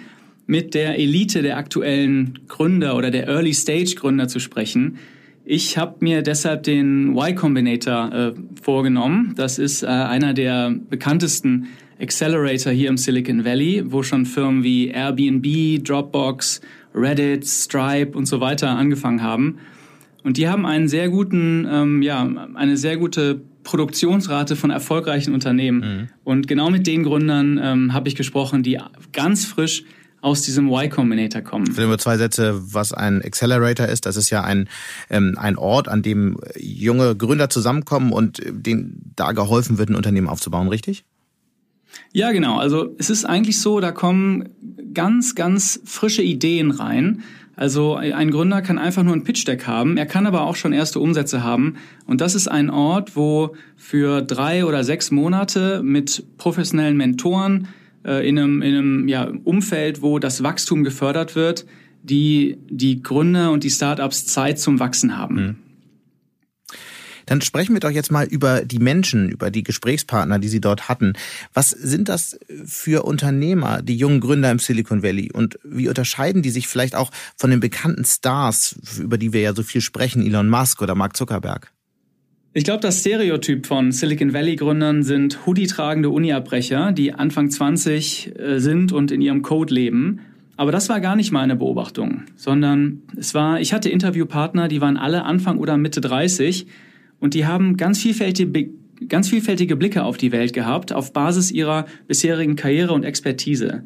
[0.47, 4.97] mit der Elite der aktuellen Gründer oder der Early Stage Gründer zu sprechen.
[5.43, 9.33] Ich habe mir deshalb den Y Combinator äh, vorgenommen.
[9.35, 11.67] Das ist äh, einer der bekanntesten
[11.99, 16.61] Accelerator hier im Silicon Valley, wo schon Firmen wie Airbnb, Dropbox,
[16.93, 19.59] Reddit, Stripe und so weiter angefangen haben.
[20.23, 25.79] Und die haben einen sehr guten, ähm, ja, eine sehr gute Produktionsrate von erfolgreichen Unternehmen.
[25.79, 26.07] Mhm.
[26.23, 28.79] Und genau mit den Gründern ähm, habe ich gesprochen, die
[29.13, 29.83] ganz frisch
[30.21, 31.65] aus diesem Y Combinator kommen.
[31.67, 34.05] Vielleicht nur zwei Sätze, was ein Accelerator ist.
[34.05, 34.69] Das ist ja ein,
[35.09, 40.27] ähm, ein Ort, an dem junge Gründer zusammenkommen und denen da geholfen wird, ein Unternehmen
[40.27, 41.03] aufzubauen, richtig?
[42.13, 42.57] Ja, genau.
[42.57, 44.49] Also es ist eigentlich so, da kommen
[44.93, 47.23] ganz, ganz frische Ideen rein.
[47.55, 50.99] Also ein Gründer kann einfach nur ein Pitch-Deck haben, er kann aber auch schon erste
[50.99, 51.75] Umsätze haben.
[52.07, 57.67] Und das ist ein Ort, wo für drei oder sechs Monate mit professionellen Mentoren
[58.05, 61.65] äh, in einem, in einem ja, Umfeld, wo das Wachstum gefördert wird,
[62.03, 65.35] die die Gründer und die Startups Zeit zum Wachsen haben.
[65.35, 65.55] Mhm.
[67.27, 70.89] Dann sprechen wir doch jetzt mal über die Menschen, über die Gesprächspartner, die Sie dort
[70.89, 71.13] hatten.
[71.53, 75.31] Was sind das für Unternehmer, die jungen Gründer im Silicon Valley?
[75.31, 79.55] Und wie unterscheiden die sich vielleicht auch von den bekannten Stars, über die wir ja
[79.55, 81.71] so viel sprechen, Elon Musk oder Mark Zuckerberg?
[82.53, 88.91] Ich glaube, das Stereotyp von Silicon Valley-Gründern sind Hoodie-tragende Uni-Abbrecher, die Anfang 20 äh, sind
[88.91, 90.19] und in ihrem Code leben.
[90.57, 94.97] Aber das war gar nicht meine Beobachtung, sondern es war, ich hatte Interviewpartner, die waren
[94.97, 96.67] alle Anfang oder Mitte 30
[97.21, 98.69] und die haben ganz vielfältige,
[99.07, 103.85] ganz vielfältige Blicke auf die Welt gehabt, auf Basis ihrer bisherigen Karriere und Expertise.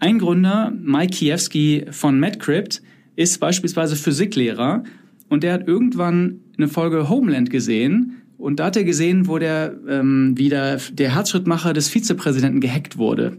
[0.00, 2.82] Ein Gründer, Mike Kiewski von MedCrypt,
[3.14, 4.82] ist beispielsweise Physiklehrer
[5.28, 9.74] und der hat irgendwann eine Folge Homeland gesehen und da hat er gesehen, wo der
[9.88, 13.38] ähm, wieder der Herzschrittmacher des Vizepräsidenten gehackt wurde.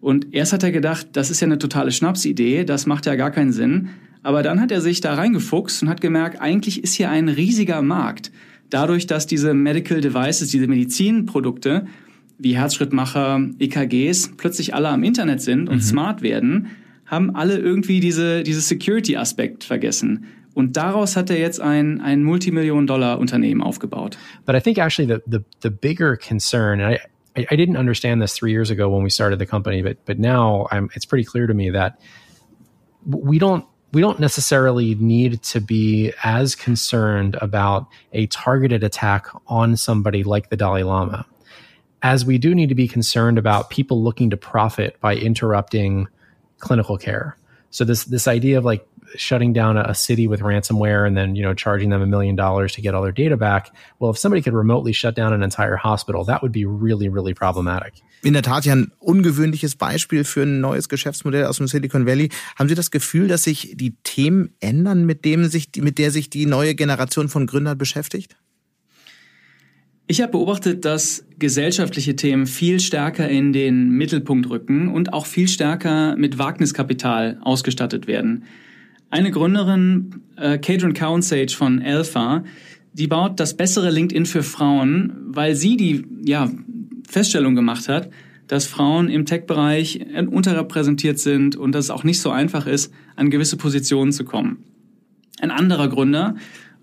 [0.00, 3.30] Und erst hat er gedacht, das ist ja eine totale Schnapsidee, das macht ja gar
[3.30, 3.88] keinen Sinn.
[4.22, 7.80] Aber dann hat er sich da reingefuchst und hat gemerkt, eigentlich ist hier ein riesiger
[7.80, 8.30] Markt.
[8.70, 11.86] Dadurch, dass diese Medical Devices, diese Medizinprodukte
[12.38, 15.82] wie Herzschrittmacher, EKGs plötzlich alle am Internet sind und mhm.
[15.82, 16.66] smart werden,
[17.06, 20.24] haben alle irgendwie diese, diese Security-Aspekt vergessen.
[20.56, 24.16] Und daraus hat er jetzt ein, ein Multimillion-Dollar-Unternehmen aufgebaut.
[24.46, 26.98] But I think actually the, the, the bigger concern, I,
[27.36, 30.18] I, I didn't understand this three years ago when we started the company, but, but
[30.18, 32.00] now I'm, it's pretty clear to me that
[33.04, 39.76] we don't we don't necessarily need to be as concerned about a targeted attack on
[39.76, 41.24] somebody like the Dalai Lama
[42.02, 46.08] as we do need to be concerned about people looking to profit by interrupting
[46.58, 47.36] clinical care.
[47.70, 51.42] So this this idea of like shutting down a, city with ransomware and then you
[51.42, 53.72] know charging them a million dollars to get all their data back.
[53.98, 57.34] Well, if somebody could remotely shut down an entire hospital, that would be really really
[57.34, 57.94] problematic.
[58.22, 62.30] In der Tat ja ein ungewöhnliches Beispiel für ein neues Geschäftsmodell aus dem Silicon Valley.
[62.58, 66.30] Haben Sie das Gefühl, dass sich die Themen ändern, mit dem sich mit der sich
[66.30, 68.36] die neue Generation von Gründern beschäftigt?
[70.08, 75.48] Ich habe beobachtet, dass gesellschaftliche Themen viel stärker in den Mittelpunkt rücken und auch viel
[75.48, 78.44] stärker mit Wagniskapital ausgestattet werden.
[79.16, 82.44] Eine Gründerin, äh, Kadron Counsage von Alpha,
[82.92, 86.52] die baut das bessere LinkedIn für Frauen, weil sie die ja,
[87.08, 88.10] Feststellung gemacht hat,
[88.46, 93.30] dass Frauen im Tech-Bereich unterrepräsentiert sind und dass es auch nicht so einfach ist, an
[93.30, 94.58] gewisse Positionen zu kommen.
[95.40, 96.34] Ein anderer Gründer,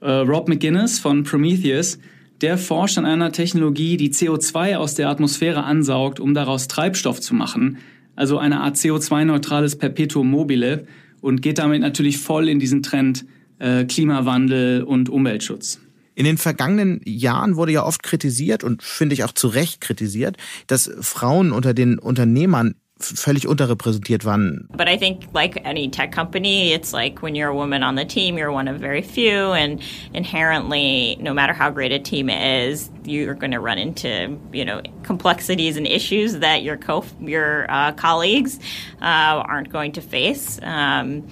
[0.02, 2.00] äh, Rob McGuinness von Prometheus,
[2.42, 7.36] der forscht an einer Technologie, die CO2 aus der Atmosphäre ansaugt, um daraus Treibstoff zu
[7.36, 7.78] machen,
[8.16, 10.88] also eine Art CO2-neutrales Perpetuum mobile,
[11.24, 13.26] und geht damit natürlich voll in diesen Trend
[13.58, 15.80] äh, Klimawandel und Umweltschutz.
[16.16, 20.36] In den vergangenen Jahren wurde ja oft kritisiert und finde ich auch zu Recht kritisiert,
[20.68, 24.68] dass Frauen unter den Unternehmern völlig unterrepräsentiert waren.
[24.76, 28.06] But I think like any tech company, it's like when you're a woman on the
[28.06, 29.82] team, you're one of very few and
[30.14, 34.82] inherently no matter how great a team is, you're going to run into, you know,
[35.04, 38.60] complexities and issues that your co your uh, colleagues
[39.02, 40.60] uh, aren't going to face.
[40.64, 41.28] Um,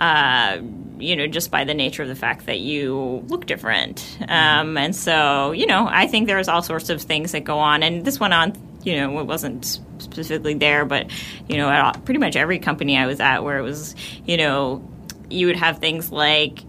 [0.00, 0.58] uh,
[0.98, 4.18] you know, just by the nature of the fact that you look different.
[4.28, 7.82] Um, and so, you know, I think there's all sorts of things that go on.
[7.82, 8.52] And this went on
[8.82, 11.10] you know, it wasn't specifically there, but,
[11.48, 14.82] you know, at pretty much every company I was at where it was, you know,
[15.28, 16.60] you would have things like,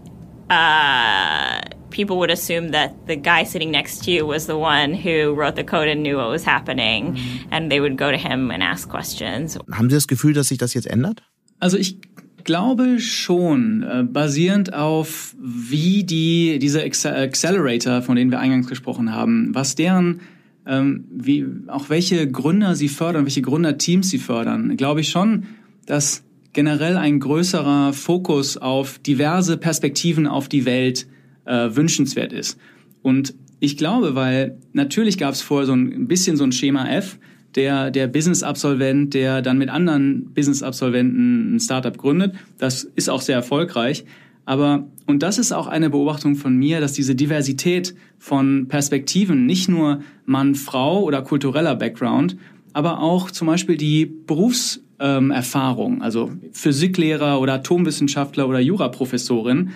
[0.50, 5.34] uh, people would assume that the guy sitting next to you was the one who
[5.34, 7.46] wrote the code and knew what was happening, mhm.
[7.50, 9.58] and they would go to him and ask questions.
[9.70, 11.22] Haben Sie das Gefühl, dass sich das jetzt ändert?
[11.60, 11.98] Also ich
[12.44, 19.54] glaube schon, äh, basierend auf wie die diese Accelerator, von denen wir eingangs gesprochen haben,
[19.54, 20.20] was deren
[20.66, 25.44] ähm, wie auch welche Gründer sie fördern, welche Gründerteams sie fördern, glaube ich schon,
[25.86, 31.06] dass generell ein größerer Fokus auf diverse Perspektiven auf die Welt
[31.44, 32.58] äh, wünschenswert ist.
[33.02, 37.18] Und ich glaube, weil natürlich gab es vorher so ein bisschen so ein Schema F,
[37.54, 42.34] der, der Business-Absolvent, der dann mit anderen Business-Absolventen ein Startup gründet.
[42.58, 44.04] Das ist auch sehr erfolgreich.
[44.44, 49.68] Aber, und das ist auch eine Beobachtung von mir, dass diese Diversität von Perspektiven, nicht
[49.68, 52.36] nur Mann, Frau oder kultureller Background,
[52.72, 59.70] aber auch zum Beispiel die Berufserfahrung, ähm, also Physiklehrer oder Atomwissenschaftler oder Juraprofessorin,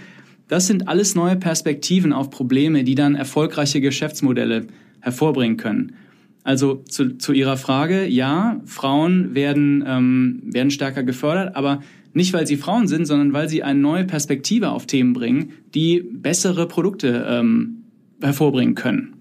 [0.46, 4.68] das sind alles neue Perspektiven auf Probleme, die dann erfolgreiche Geschäftsmodelle
[5.00, 5.96] hervorbringen können.
[6.44, 11.80] Also zu, zu Ihrer Frage, ja, Frauen werden, ähm, werden stärker gefördert, aber
[12.12, 16.00] nicht, weil sie Frauen sind, sondern weil sie eine neue Perspektive auf Themen bringen, die
[16.00, 17.75] bessere Produkte ähm,
[18.20, 19.16] hervorbringen können.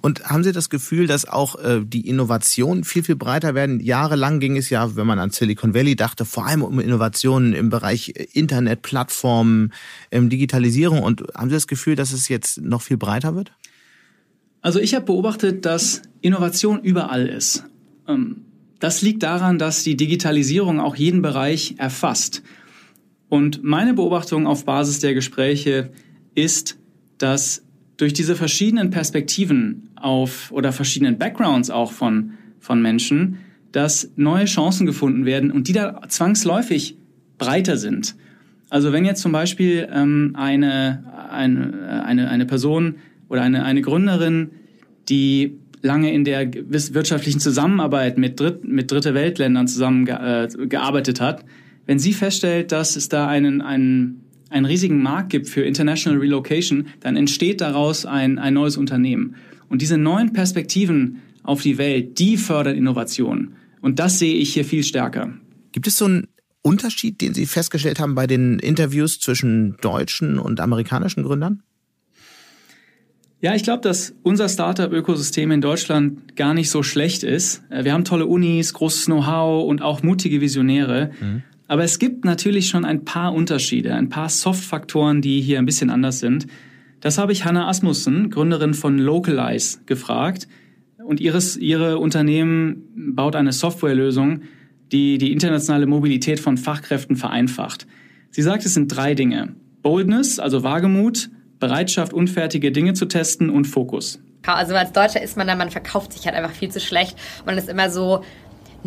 [0.00, 3.80] Und haben Sie das Gefühl, dass auch äh, die Innovationen viel, viel breiter werden?
[3.80, 7.70] Jahrelang ging es ja, wenn man an Silicon Valley dachte, vor allem um Innovationen im
[7.70, 9.72] Bereich Internet, Plattformen,
[10.10, 11.02] ähm, Digitalisierung.
[11.02, 13.52] Und haben Sie das Gefühl, dass es jetzt noch viel breiter wird?
[14.60, 17.64] Also ich habe beobachtet, dass Innovation überall ist.
[18.08, 18.42] Ähm,
[18.78, 22.42] das liegt daran, dass die Digitalisierung auch jeden Bereich erfasst.
[23.28, 25.90] Und meine Beobachtung auf Basis der Gespräche
[26.34, 26.78] ist,
[27.18, 27.65] dass
[27.96, 33.38] durch diese verschiedenen Perspektiven auf oder verschiedenen Backgrounds auch von, von Menschen,
[33.72, 36.96] dass neue Chancen gefunden werden und die da zwangsläufig
[37.38, 38.16] breiter sind.
[38.68, 42.96] Also wenn jetzt zum Beispiel ähm, eine, eine, eine, eine Person
[43.28, 44.50] oder eine, eine Gründerin,
[45.08, 51.44] die lange in der wirtschaftlichen Zusammenarbeit mit, Dritt, mit Dritte Weltländern zusammengearbeitet äh, hat,
[51.86, 54.22] wenn sie feststellt, dass es da einen, einen,
[54.56, 59.36] einen riesigen Markt gibt für International Relocation, dann entsteht daraus ein, ein neues Unternehmen.
[59.68, 63.54] Und diese neuen Perspektiven auf die Welt, die fördern Innovation.
[63.80, 65.32] Und das sehe ich hier viel stärker.
[65.72, 66.28] Gibt es so einen
[66.62, 71.62] Unterschied, den Sie festgestellt haben bei den Interviews zwischen deutschen und amerikanischen Gründern?
[73.40, 77.62] Ja, ich glaube, dass unser Startup-Ökosystem in Deutschland gar nicht so schlecht ist.
[77.70, 81.10] Äh, wir haben tolle Unis, großes Know-how und auch mutige Visionäre.
[81.20, 81.42] Mhm.
[81.68, 85.90] Aber es gibt natürlich schon ein paar Unterschiede, ein paar Soft-Faktoren, die hier ein bisschen
[85.90, 86.46] anders sind.
[87.00, 90.48] Das habe ich Hannah Asmussen, Gründerin von Localize, gefragt.
[91.04, 94.42] Und ihres, ihre Unternehmen baut eine Softwarelösung,
[94.92, 97.86] die die internationale Mobilität von Fachkräften vereinfacht.
[98.30, 99.54] Sie sagt, es sind drei Dinge.
[99.82, 104.20] Boldness, also Wagemut, Bereitschaft, unfertige Dinge zu testen und Fokus.
[104.44, 107.16] Also als Deutscher ist man da, man verkauft sich halt einfach viel zu schlecht.
[107.44, 108.22] Man ist immer so,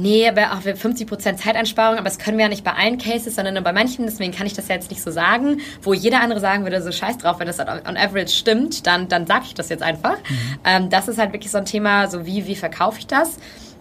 [0.01, 3.53] nee, aber auch 50% Zeiteinsparung, aber das können wir ja nicht bei allen Cases, sondern
[3.53, 5.61] nur bei manchen, deswegen kann ich das ja jetzt nicht so sagen.
[5.81, 9.27] Wo jeder andere sagen würde, so scheiß drauf, wenn das on average stimmt, dann, dann
[9.27, 10.17] sage ich das jetzt einfach.
[10.17, 10.59] Mhm.
[10.65, 13.37] Ähm, das ist halt wirklich so ein Thema, so wie, wie verkaufe ich das?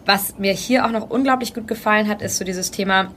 [0.07, 3.11] Was mir hier auch noch unglaublich gut gefallen hat, ist so dieses Thema,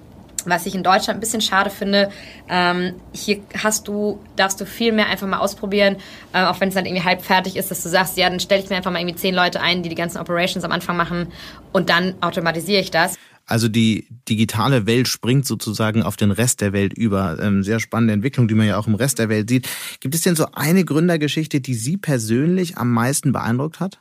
[0.49, 2.09] was ich in Deutschland ein bisschen schade finde,
[2.49, 5.97] ähm, hier hast du, darfst du viel mehr einfach mal ausprobieren,
[6.33, 8.63] äh, auch wenn es dann irgendwie halb fertig ist, dass du sagst, ja, dann stelle
[8.63, 11.27] ich mir einfach mal irgendwie zehn Leute ein, die die ganzen Operations am Anfang machen
[11.71, 13.15] und dann automatisiere ich das.
[13.45, 17.37] Also die digitale Welt springt sozusagen auf den Rest der Welt über.
[17.41, 19.67] Ähm, sehr spannende Entwicklung, die man ja auch im Rest der Welt sieht.
[19.99, 23.99] Gibt es denn so eine Gründergeschichte, die Sie persönlich am meisten beeindruckt hat?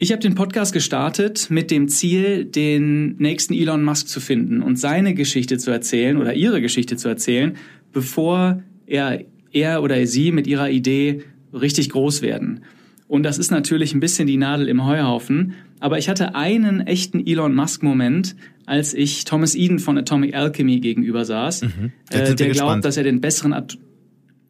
[0.00, 4.78] Ich habe den Podcast gestartet mit dem Ziel, den nächsten Elon Musk zu finden und
[4.78, 7.56] seine Geschichte zu erzählen oder ihre Geschichte zu erzählen,
[7.92, 12.60] bevor er, er oder sie mit ihrer Idee richtig groß werden.
[13.08, 15.54] Und das ist natürlich ein bisschen die Nadel im Heuhaufen.
[15.80, 21.24] Aber ich hatte einen echten Elon Musk-Moment, als ich Thomas Eden von Atomic Alchemy gegenüber
[21.24, 21.92] saß, mhm.
[22.10, 23.78] äh, der glaubt, dass er den besseren At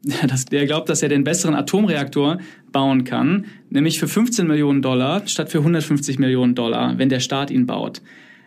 [0.27, 2.38] dass der glaubt, dass er den besseren Atomreaktor
[2.73, 7.51] bauen kann, nämlich für 15 Millionen Dollar statt für 150 Millionen Dollar, wenn der Staat
[7.51, 8.03] ihn baut.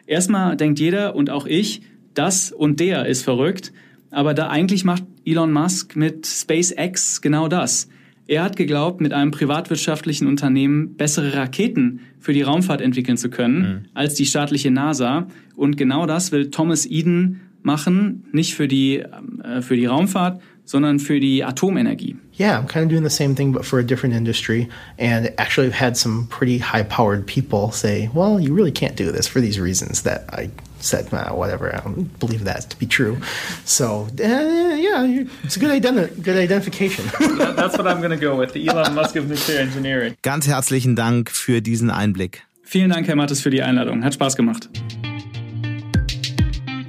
[0.08, 1.82] Erstmal denkt jeder und auch ich,
[2.14, 3.72] das und der ist verrückt,
[4.10, 7.88] aber da eigentlich macht Elon Musk mit SpaceX genau das.
[8.28, 13.60] Er hat geglaubt, mit einem privatwirtschaftlichen Unternehmen bessere Raketen für die Raumfahrt entwickeln zu können
[13.62, 13.86] mhm.
[13.94, 15.28] als die staatliche NASA.
[15.56, 21.00] Und genau das will Thomas Eden machen, nicht für die, äh, für die Raumfahrt, sondern
[21.00, 22.16] für die Atomenergie.
[22.42, 24.68] yeah, I'm kind of doing the same thing, but for a different industry.
[24.98, 29.12] And actually, I've had some pretty high powered people say, well, you really can't do
[29.12, 32.88] this for these reasons that I said, well, whatever, I don't believe that to be
[32.88, 33.18] true.
[33.64, 37.06] So, uh, yeah, it's a good, identi good identification.
[37.38, 40.16] That's what I'm going to go with, the Elon Musk of nuclear engineering.
[40.24, 42.42] Ganz herzlichen Dank für diesen Einblick.
[42.64, 44.04] Vielen Dank, Herr Mattes, für die Einladung.
[44.04, 44.70] Hat Spaß gemacht.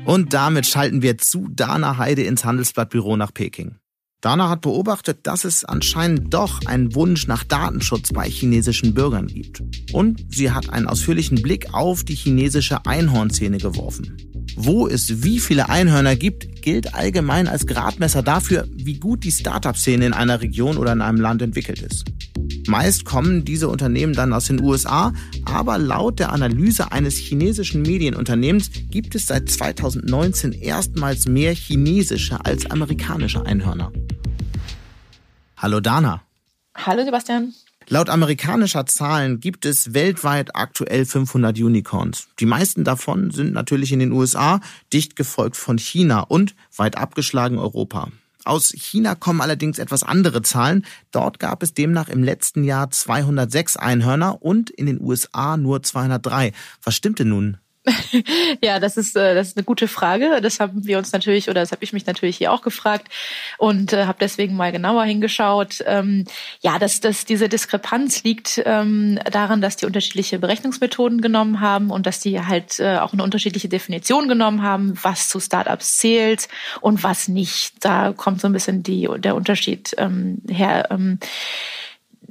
[0.04, 3.76] Und damit schalten wir zu Dana Heide ins Handelsblattbüro nach Peking.
[4.20, 9.62] Dana hat beobachtet, dass es anscheinend doch einen Wunsch nach Datenschutz bei chinesischen Bürgern gibt.
[9.92, 14.16] Und sie hat einen ausführlichen Blick auf die chinesische Einhornszene geworfen.
[14.56, 20.06] Wo es wie viele Einhörner gibt, gilt allgemein als Gradmesser dafür, wie gut die Startup-Szene
[20.06, 22.04] in einer Region oder in einem Land entwickelt ist.
[22.66, 25.12] Meist kommen diese Unternehmen dann aus den USA,
[25.44, 32.70] aber laut der Analyse eines chinesischen Medienunternehmens gibt es seit 2019 erstmals mehr chinesische als
[32.70, 33.90] amerikanische Einhörner.
[35.56, 36.22] Hallo Dana.
[36.74, 37.52] Hallo Sebastian.
[37.88, 42.28] Laut amerikanischer Zahlen gibt es weltweit aktuell 500 Unicorns.
[42.38, 44.60] Die meisten davon sind natürlich in den USA,
[44.92, 48.08] dicht gefolgt von China und weit abgeschlagen Europa.
[48.44, 50.84] Aus China kommen allerdings etwas andere Zahlen.
[51.12, 56.52] Dort gab es demnach im letzten Jahr 206 Einhörner und in den USA nur 203.
[56.82, 57.58] Was stimmte nun?
[58.62, 60.40] ja, das ist, äh, das ist eine gute Frage.
[60.40, 63.08] Das haben wir uns natürlich, oder das habe ich mich natürlich hier auch gefragt
[63.58, 65.82] und äh, habe deswegen mal genauer hingeschaut.
[65.86, 66.24] Ähm,
[66.60, 72.06] ja, dass, dass diese Diskrepanz liegt ähm, daran, dass die unterschiedliche Berechnungsmethoden genommen haben und
[72.06, 76.48] dass die halt äh, auch eine unterschiedliche Definition genommen haben, was zu Startups zählt
[76.80, 77.84] und was nicht.
[77.84, 80.86] Da kommt so ein bisschen die, der Unterschied ähm, her.
[80.90, 81.18] Ähm,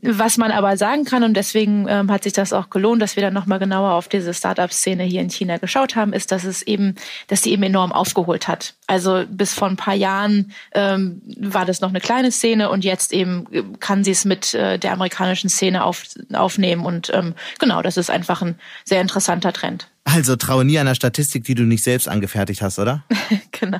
[0.01, 3.23] was man aber sagen kann, und deswegen ähm, hat sich das auch gelohnt, dass wir
[3.23, 6.95] dann nochmal genauer auf diese Startup-Szene hier in China geschaut haben, ist, dass es eben,
[7.27, 8.73] dass die eben enorm aufgeholt hat.
[8.87, 13.13] Also bis vor ein paar Jahren ähm, war das noch eine kleine Szene und jetzt
[13.13, 13.45] eben
[13.79, 16.85] kann sie es mit äh, der amerikanischen Szene auf, aufnehmen.
[16.85, 19.87] Und ähm, genau, das ist einfach ein sehr interessanter Trend.
[20.03, 23.03] Also traue nie einer Statistik, die du nicht selbst angefertigt hast, oder?
[23.51, 23.79] genau.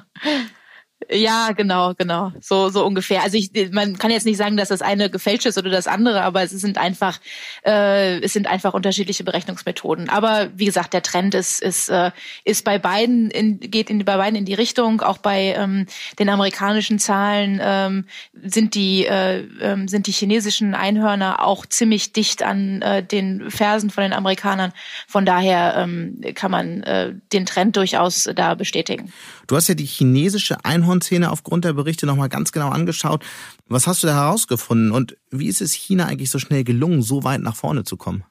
[1.10, 2.32] Ja, genau, genau.
[2.42, 3.24] So, so ungefähr.
[3.24, 6.22] Also ich, man kann jetzt nicht sagen, dass das eine gefälscht ist oder das andere,
[6.22, 7.20] aber es sind einfach,
[7.66, 10.10] äh, es sind einfach unterschiedliche Berechnungsmethoden.
[10.10, 12.12] Aber wie gesagt, der Trend ist, ist, äh,
[12.44, 15.02] ist bei beiden in, geht in, bei beiden in die Richtung.
[15.02, 15.88] Auch bei ähm,
[16.20, 18.06] den amerikanischen Zahlen ähm,
[18.42, 23.90] sind die, äh, äh, sind die chinesischen Einhörner auch ziemlich dicht an äh, den Fersen
[23.90, 24.72] von den Amerikanern.
[25.08, 29.12] Von daher ähm, kann man äh, den Trend durchaus da bestätigen.
[29.52, 33.26] Du hast ja die chinesische Einhornszene aufgrund der Berichte nochmal ganz genau angeschaut.
[33.68, 37.26] Was hast du da herausgefunden und wie ist es China eigentlich so schnell gelungen, so
[37.26, 38.24] weit nach vorne zu kommen?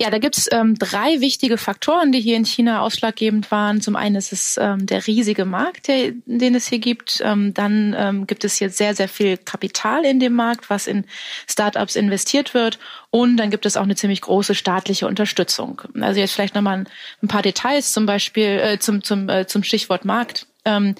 [0.00, 3.82] Ja, da gibt's ähm, drei wichtige Faktoren, die hier in China ausschlaggebend waren.
[3.82, 7.22] Zum einen ist es ähm, der riesige Markt, der, den es hier gibt.
[7.24, 11.04] Ähm, dann ähm, gibt es hier sehr, sehr viel Kapital in dem Markt, was in
[11.48, 12.80] Startups investiert wird.
[13.14, 15.82] Und dann gibt es auch eine ziemlich große staatliche Unterstützung.
[16.00, 16.84] Also jetzt vielleicht nochmal
[17.22, 20.48] ein, paar Details zum Beispiel äh, zum, zum, äh, zum Stichwort Markt.
[20.64, 20.96] Ähm,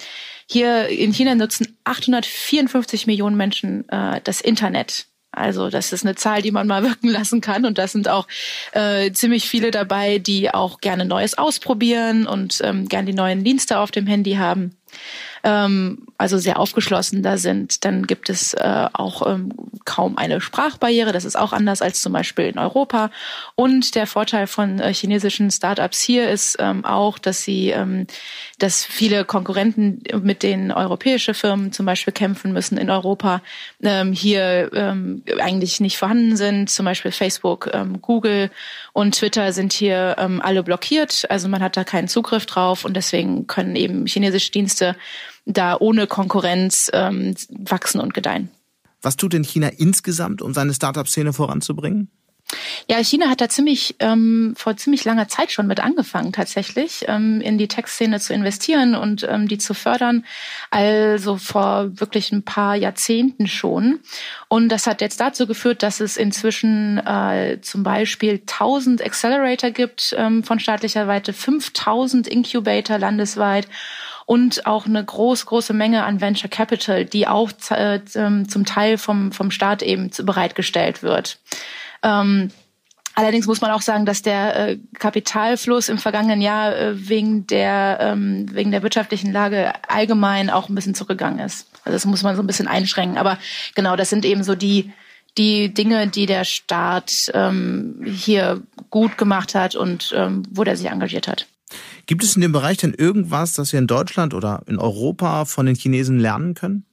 [0.49, 5.07] hier in China nutzen 854 Millionen Menschen äh, das Internet.
[5.33, 7.65] Also das ist eine Zahl, die man mal wirken lassen kann.
[7.67, 8.29] Und da sind auch
[8.71, 13.81] äh, ziemlich viele dabei, die auch gerne Neues ausprobieren und ähm, gerne die neuen Dienste
[13.81, 14.77] auf dem Handy haben
[15.45, 17.85] ähm, also sehr aufgeschlossen da sind.
[17.85, 19.51] Dann gibt es äh, auch ähm,
[19.85, 21.13] kaum eine Sprachbarriere.
[21.13, 23.11] Das ist auch anders als zum Beispiel in Europa.
[23.55, 28.07] Und der Vorteil von äh, chinesischen Startups hier ist ähm, auch, dass sie, ähm,
[28.59, 33.43] dass viele Konkurrenten, mit denen europäische Firmen zum Beispiel kämpfen müssen in Europa,
[33.83, 36.71] ähm, hier ähm, eigentlich nicht vorhanden sind.
[36.71, 38.51] Zum Beispiel Facebook, ähm, Google
[38.95, 41.27] und Twitter sind hier ähm, alle blockiert.
[41.29, 44.97] Also man hat da keinen Zugriff drauf und deswegen können eben chinesische Dienste
[45.45, 48.51] da ohne Konkurrenz ähm, wachsen und gedeihen.
[49.03, 52.11] Was tut denn China insgesamt, um seine Startup-Szene voranzubringen?
[52.89, 57.41] Ja, China hat da ziemlich ähm, vor ziemlich langer Zeit schon mit angefangen, tatsächlich ähm,
[57.41, 60.25] in die Tech-Szene zu investieren und ähm, die zu fördern.
[60.71, 64.01] Also vor wirklich ein paar Jahrzehnten schon.
[64.49, 70.15] Und das hat jetzt dazu geführt, dass es inzwischen äh, zum Beispiel 1000 Accelerator gibt
[70.19, 73.69] ähm, von staatlicher Seite, 5000 Incubator landesweit
[74.27, 79.33] und auch eine groß, große Menge an Venture Capital, die auch äh, zum Teil vom,
[79.33, 81.39] vom Staat eben bereitgestellt wird.
[82.03, 82.51] Ähm,
[83.17, 87.99] Allerdings muss man auch sagen, dass der äh, Kapitalfluss im vergangenen Jahr äh, wegen der
[88.01, 91.69] ähm, wegen der wirtschaftlichen Lage allgemein auch ein bisschen zurückgegangen ist.
[91.85, 93.17] Also das muss man so ein bisschen einschränken.
[93.17, 93.39] Aber
[93.77, 94.93] genau, das sind eben so die
[95.39, 100.91] die Dinge, die der Staat ähm, hier gut gemacht hat und ähm, wo der sich
[100.91, 101.47] engagiert hat.
[102.07, 105.67] Gibt es in dem Bereich denn irgendwas, das wir in Deutschland oder in Europa von
[105.67, 106.85] den Chinesen lernen können?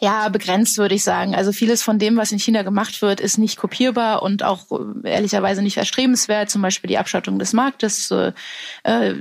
[0.00, 1.34] Ja, begrenzt würde ich sagen.
[1.34, 5.10] Also vieles von dem, was in China gemacht wird, ist nicht kopierbar und auch äh,
[5.10, 6.50] ehrlicherweise nicht erstrebenswert.
[6.50, 8.32] Zum Beispiel die Abschottung des Marktes äh,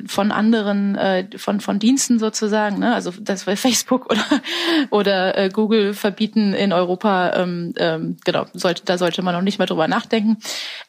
[0.07, 2.79] von anderen, äh, von von Diensten sozusagen.
[2.79, 2.93] Ne?
[2.93, 4.23] Also das wir Facebook oder
[4.89, 7.33] oder äh, Google verbieten in Europa.
[7.35, 10.37] Ähm, ähm, genau, sollte da sollte man noch nicht mal drüber nachdenken.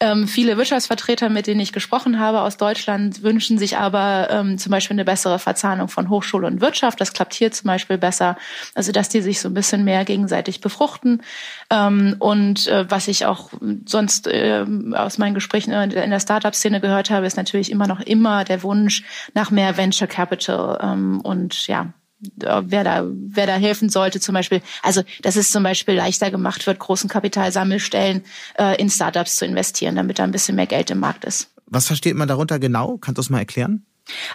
[0.01, 4.71] Ähm, viele Wirtschaftsvertreter, mit denen ich gesprochen habe aus Deutschland, wünschen sich aber ähm, zum
[4.71, 7.01] Beispiel eine bessere Verzahnung von Hochschule und Wirtschaft.
[7.01, 8.37] Das klappt hier zum Beispiel besser.
[8.75, 11.23] Also dass die sich so ein bisschen mehr gegenseitig befruchten.
[11.71, 13.51] Ähm, und äh, was ich auch
[13.85, 14.65] sonst äh,
[14.95, 19.05] aus meinen Gesprächen in der Startup-Szene gehört habe, ist natürlich immer noch immer der Wunsch
[19.35, 20.79] nach mehr Venture Capital.
[20.83, 21.93] Ähm, und ja,
[22.39, 26.67] wer da, wer da helfen sollte, zum Beispiel, also dass es zum Beispiel leichter gemacht
[26.67, 28.23] wird, großen Kapitalsammelstellen
[28.59, 31.51] äh, in Startups zu investieren, damit da ein bisschen mehr Geld im Markt ist.
[31.67, 32.97] Was versteht man darunter genau?
[32.99, 33.85] Kannst du das mal erklären?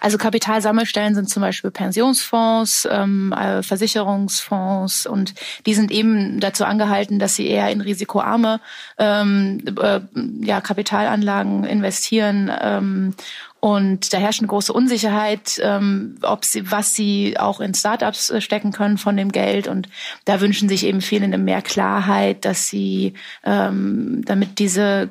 [0.02, 5.34] Also Kapitalsammelstellen sind zum Beispiel Pensionsfonds, ähm, äh, Versicherungsfonds und
[5.66, 8.60] die sind eben dazu angehalten, dass sie eher in risikoarme
[8.98, 10.00] ähm, äh,
[10.42, 12.52] ja, Kapitalanlagen investieren.
[12.62, 13.14] Ähm,
[13.62, 18.40] und da herrscht eine große Unsicherheit, ähm, ob sie, was sie auch in Startups äh,
[18.42, 19.68] stecken können von dem Geld.
[19.68, 19.90] Und
[20.26, 23.14] da wünschen sich eben viele eine mehr Klarheit, dass sie,
[23.44, 25.10] ähm, damit diese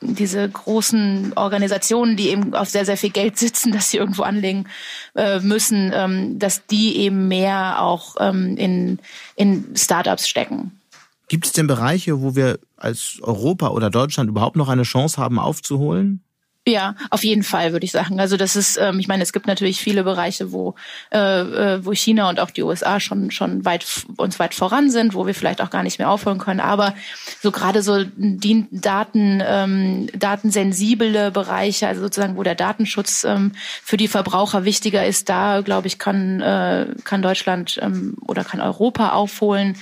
[0.00, 4.66] diese großen Organisationen, die eben auf sehr, sehr viel Geld sitzen, dass sie irgendwo anlegen
[5.14, 8.98] äh, müssen, ähm, dass die eben mehr auch ähm, in,
[9.36, 10.80] in Startups stecken.
[11.28, 15.38] Gibt es denn Bereiche, wo wir als Europa oder Deutschland überhaupt noch eine Chance haben
[15.38, 16.22] aufzuholen?
[16.68, 18.18] Ja, auf jeden Fall würde ich sagen.
[18.18, 20.74] Also das ist, ähm, ich meine, es gibt natürlich viele Bereiche, wo
[21.12, 23.86] äh, äh wo China und auch die USA schon schon weit
[24.16, 26.58] uns weit voran sind, wo wir vielleicht auch gar nicht mehr aufholen können.
[26.58, 26.94] Aber
[27.40, 33.52] so gerade so die Daten ähm, datensensible Bereiche, also sozusagen, wo der Datenschutz ähm,
[33.84, 38.60] für die Verbraucher wichtiger ist, da glaube ich kann äh, kann Deutschland ähm, oder kann
[38.60, 39.76] Europa aufholen.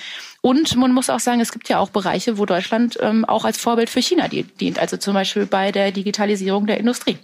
[0.45, 3.57] Und man muss auch sagen, es gibt ja auch Bereiche, wo Deutschland ähm, auch als
[3.57, 4.79] Vorbild für China dient.
[4.79, 7.17] Also zum Beispiel bei der Digitalisierung der Industrie.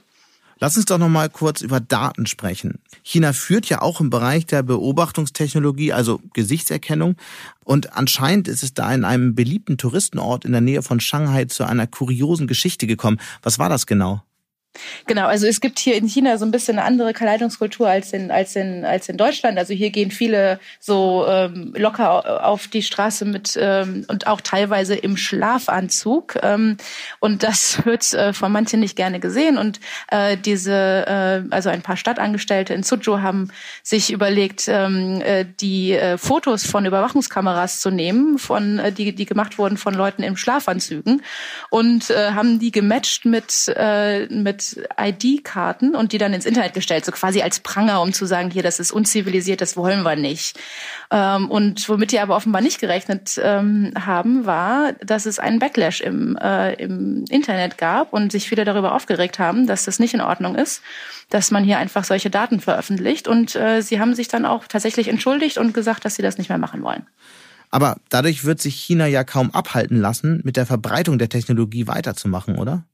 [0.58, 2.78] Lass uns doch noch mal kurz über Daten sprechen.
[3.02, 7.16] China führt ja auch im Bereich der Beobachtungstechnologie, also Gesichtserkennung.
[7.62, 11.64] Und anscheinend ist es da in einem beliebten Touristenort in der Nähe von Shanghai zu
[11.64, 13.20] einer kuriosen Geschichte gekommen.
[13.42, 14.22] Was war das genau?
[15.06, 18.30] Genau, also es gibt hier in China so ein bisschen eine andere Kleidungskultur als in,
[18.30, 19.58] als in, als in Deutschland.
[19.58, 24.94] Also hier gehen viele so ähm, locker auf die Straße mit ähm, und auch teilweise
[24.94, 26.38] im Schlafanzug.
[26.42, 26.76] Ähm,
[27.18, 29.58] und das wird äh, von manchen nicht gerne gesehen.
[29.58, 33.50] Und äh, diese, äh, also ein paar Stadtangestellte in Suzhou haben
[33.82, 39.26] sich überlegt, ähm, äh, die äh, Fotos von Überwachungskameras zu nehmen, von äh, die, die
[39.26, 41.22] gemacht wurden von Leuten im Schlafanzügen
[41.70, 44.26] und äh, haben die gematcht mit, äh,
[44.98, 48.62] ID-Karten und die dann ins Internet gestellt, so quasi als Pranger, um zu sagen, hier,
[48.62, 50.58] das ist unzivilisiert, das wollen wir nicht.
[51.11, 56.00] Ähm, und womit die aber offenbar nicht gerechnet ähm, haben, war, dass es einen Backlash
[56.00, 60.20] im, äh, im Internet gab und sich viele darüber aufgeregt haben, dass das nicht in
[60.20, 60.82] Ordnung ist,
[61.30, 63.28] dass man hier einfach solche Daten veröffentlicht.
[63.28, 66.48] Und äh, sie haben sich dann auch tatsächlich entschuldigt und gesagt, dass sie das nicht
[66.48, 67.06] mehr machen wollen.
[67.70, 72.58] Aber dadurch wird sich China ja kaum abhalten lassen, mit der Verbreitung der Technologie weiterzumachen,
[72.58, 72.84] oder?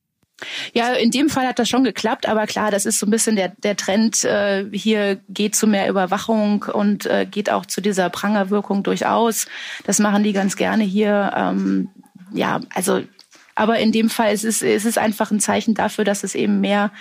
[0.75, 3.37] Ja, in dem Fall hat das schon geklappt, aber klar, das ist so ein bisschen
[3.37, 4.25] der, der Trend.
[4.25, 9.47] Äh, hier geht zu mehr Überwachung und äh, geht auch zu dieser Prangerwirkung durchaus.
[9.85, 11.33] Das machen die ganz gerne hier.
[11.35, 11.89] Ähm,
[12.33, 13.03] ja, also,
[13.55, 16.61] aber in dem Fall ist es, ist es einfach ein Zeichen dafür, dass es eben
[16.61, 16.93] mehr,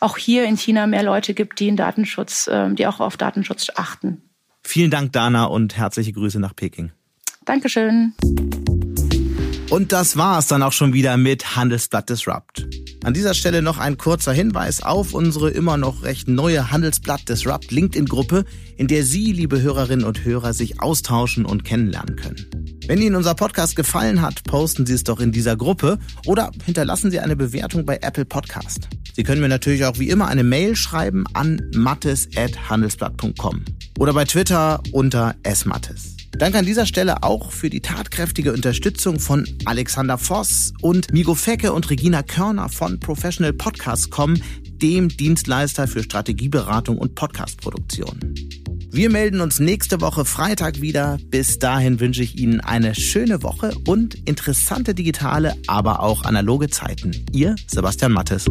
[0.00, 3.68] auch hier in China mehr Leute gibt, die in Datenschutz, äh, die auch auf Datenschutz
[3.76, 4.22] achten.
[4.62, 6.92] Vielen Dank, Dana, und herzliche Grüße nach Peking.
[7.44, 8.14] Dankeschön.
[9.70, 12.66] Und das war's dann auch schon wieder mit Handelsblatt Disrupt.
[13.04, 17.70] An dieser Stelle noch ein kurzer Hinweis auf unsere immer noch recht neue Handelsblatt Disrupt
[17.70, 18.44] LinkedIn-Gruppe,
[18.76, 22.80] in der Sie, liebe Hörerinnen und Hörer, sich austauschen und kennenlernen können.
[22.88, 27.12] Wenn Ihnen unser Podcast gefallen hat, posten Sie es doch in dieser Gruppe oder hinterlassen
[27.12, 28.88] Sie eine Bewertung bei Apple Podcast.
[29.14, 33.64] Sie können mir natürlich auch wie immer eine Mail schreiben an mattes.handelsblatt.com
[34.00, 36.19] oder bei Twitter unter smattes.
[36.32, 41.72] Danke an dieser Stelle auch für die tatkräftige Unterstützung von Alexander Voss und Migo Fecke
[41.72, 44.36] und Regina Körner von Professional Podcast.com,
[44.80, 48.34] dem Dienstleister für Strategieberatung und Podcastproduktion.
[48.92, 51.18] Wir melden uns nächste Woche Freitag wieder.
[51.28, 57.12] Bis dahin wünsche ich Ihnen eine schöne Woche und interessante digitale, aber auch analoge Zeiten.
[57.30, 58.46] Ihr Sebastian Mattes.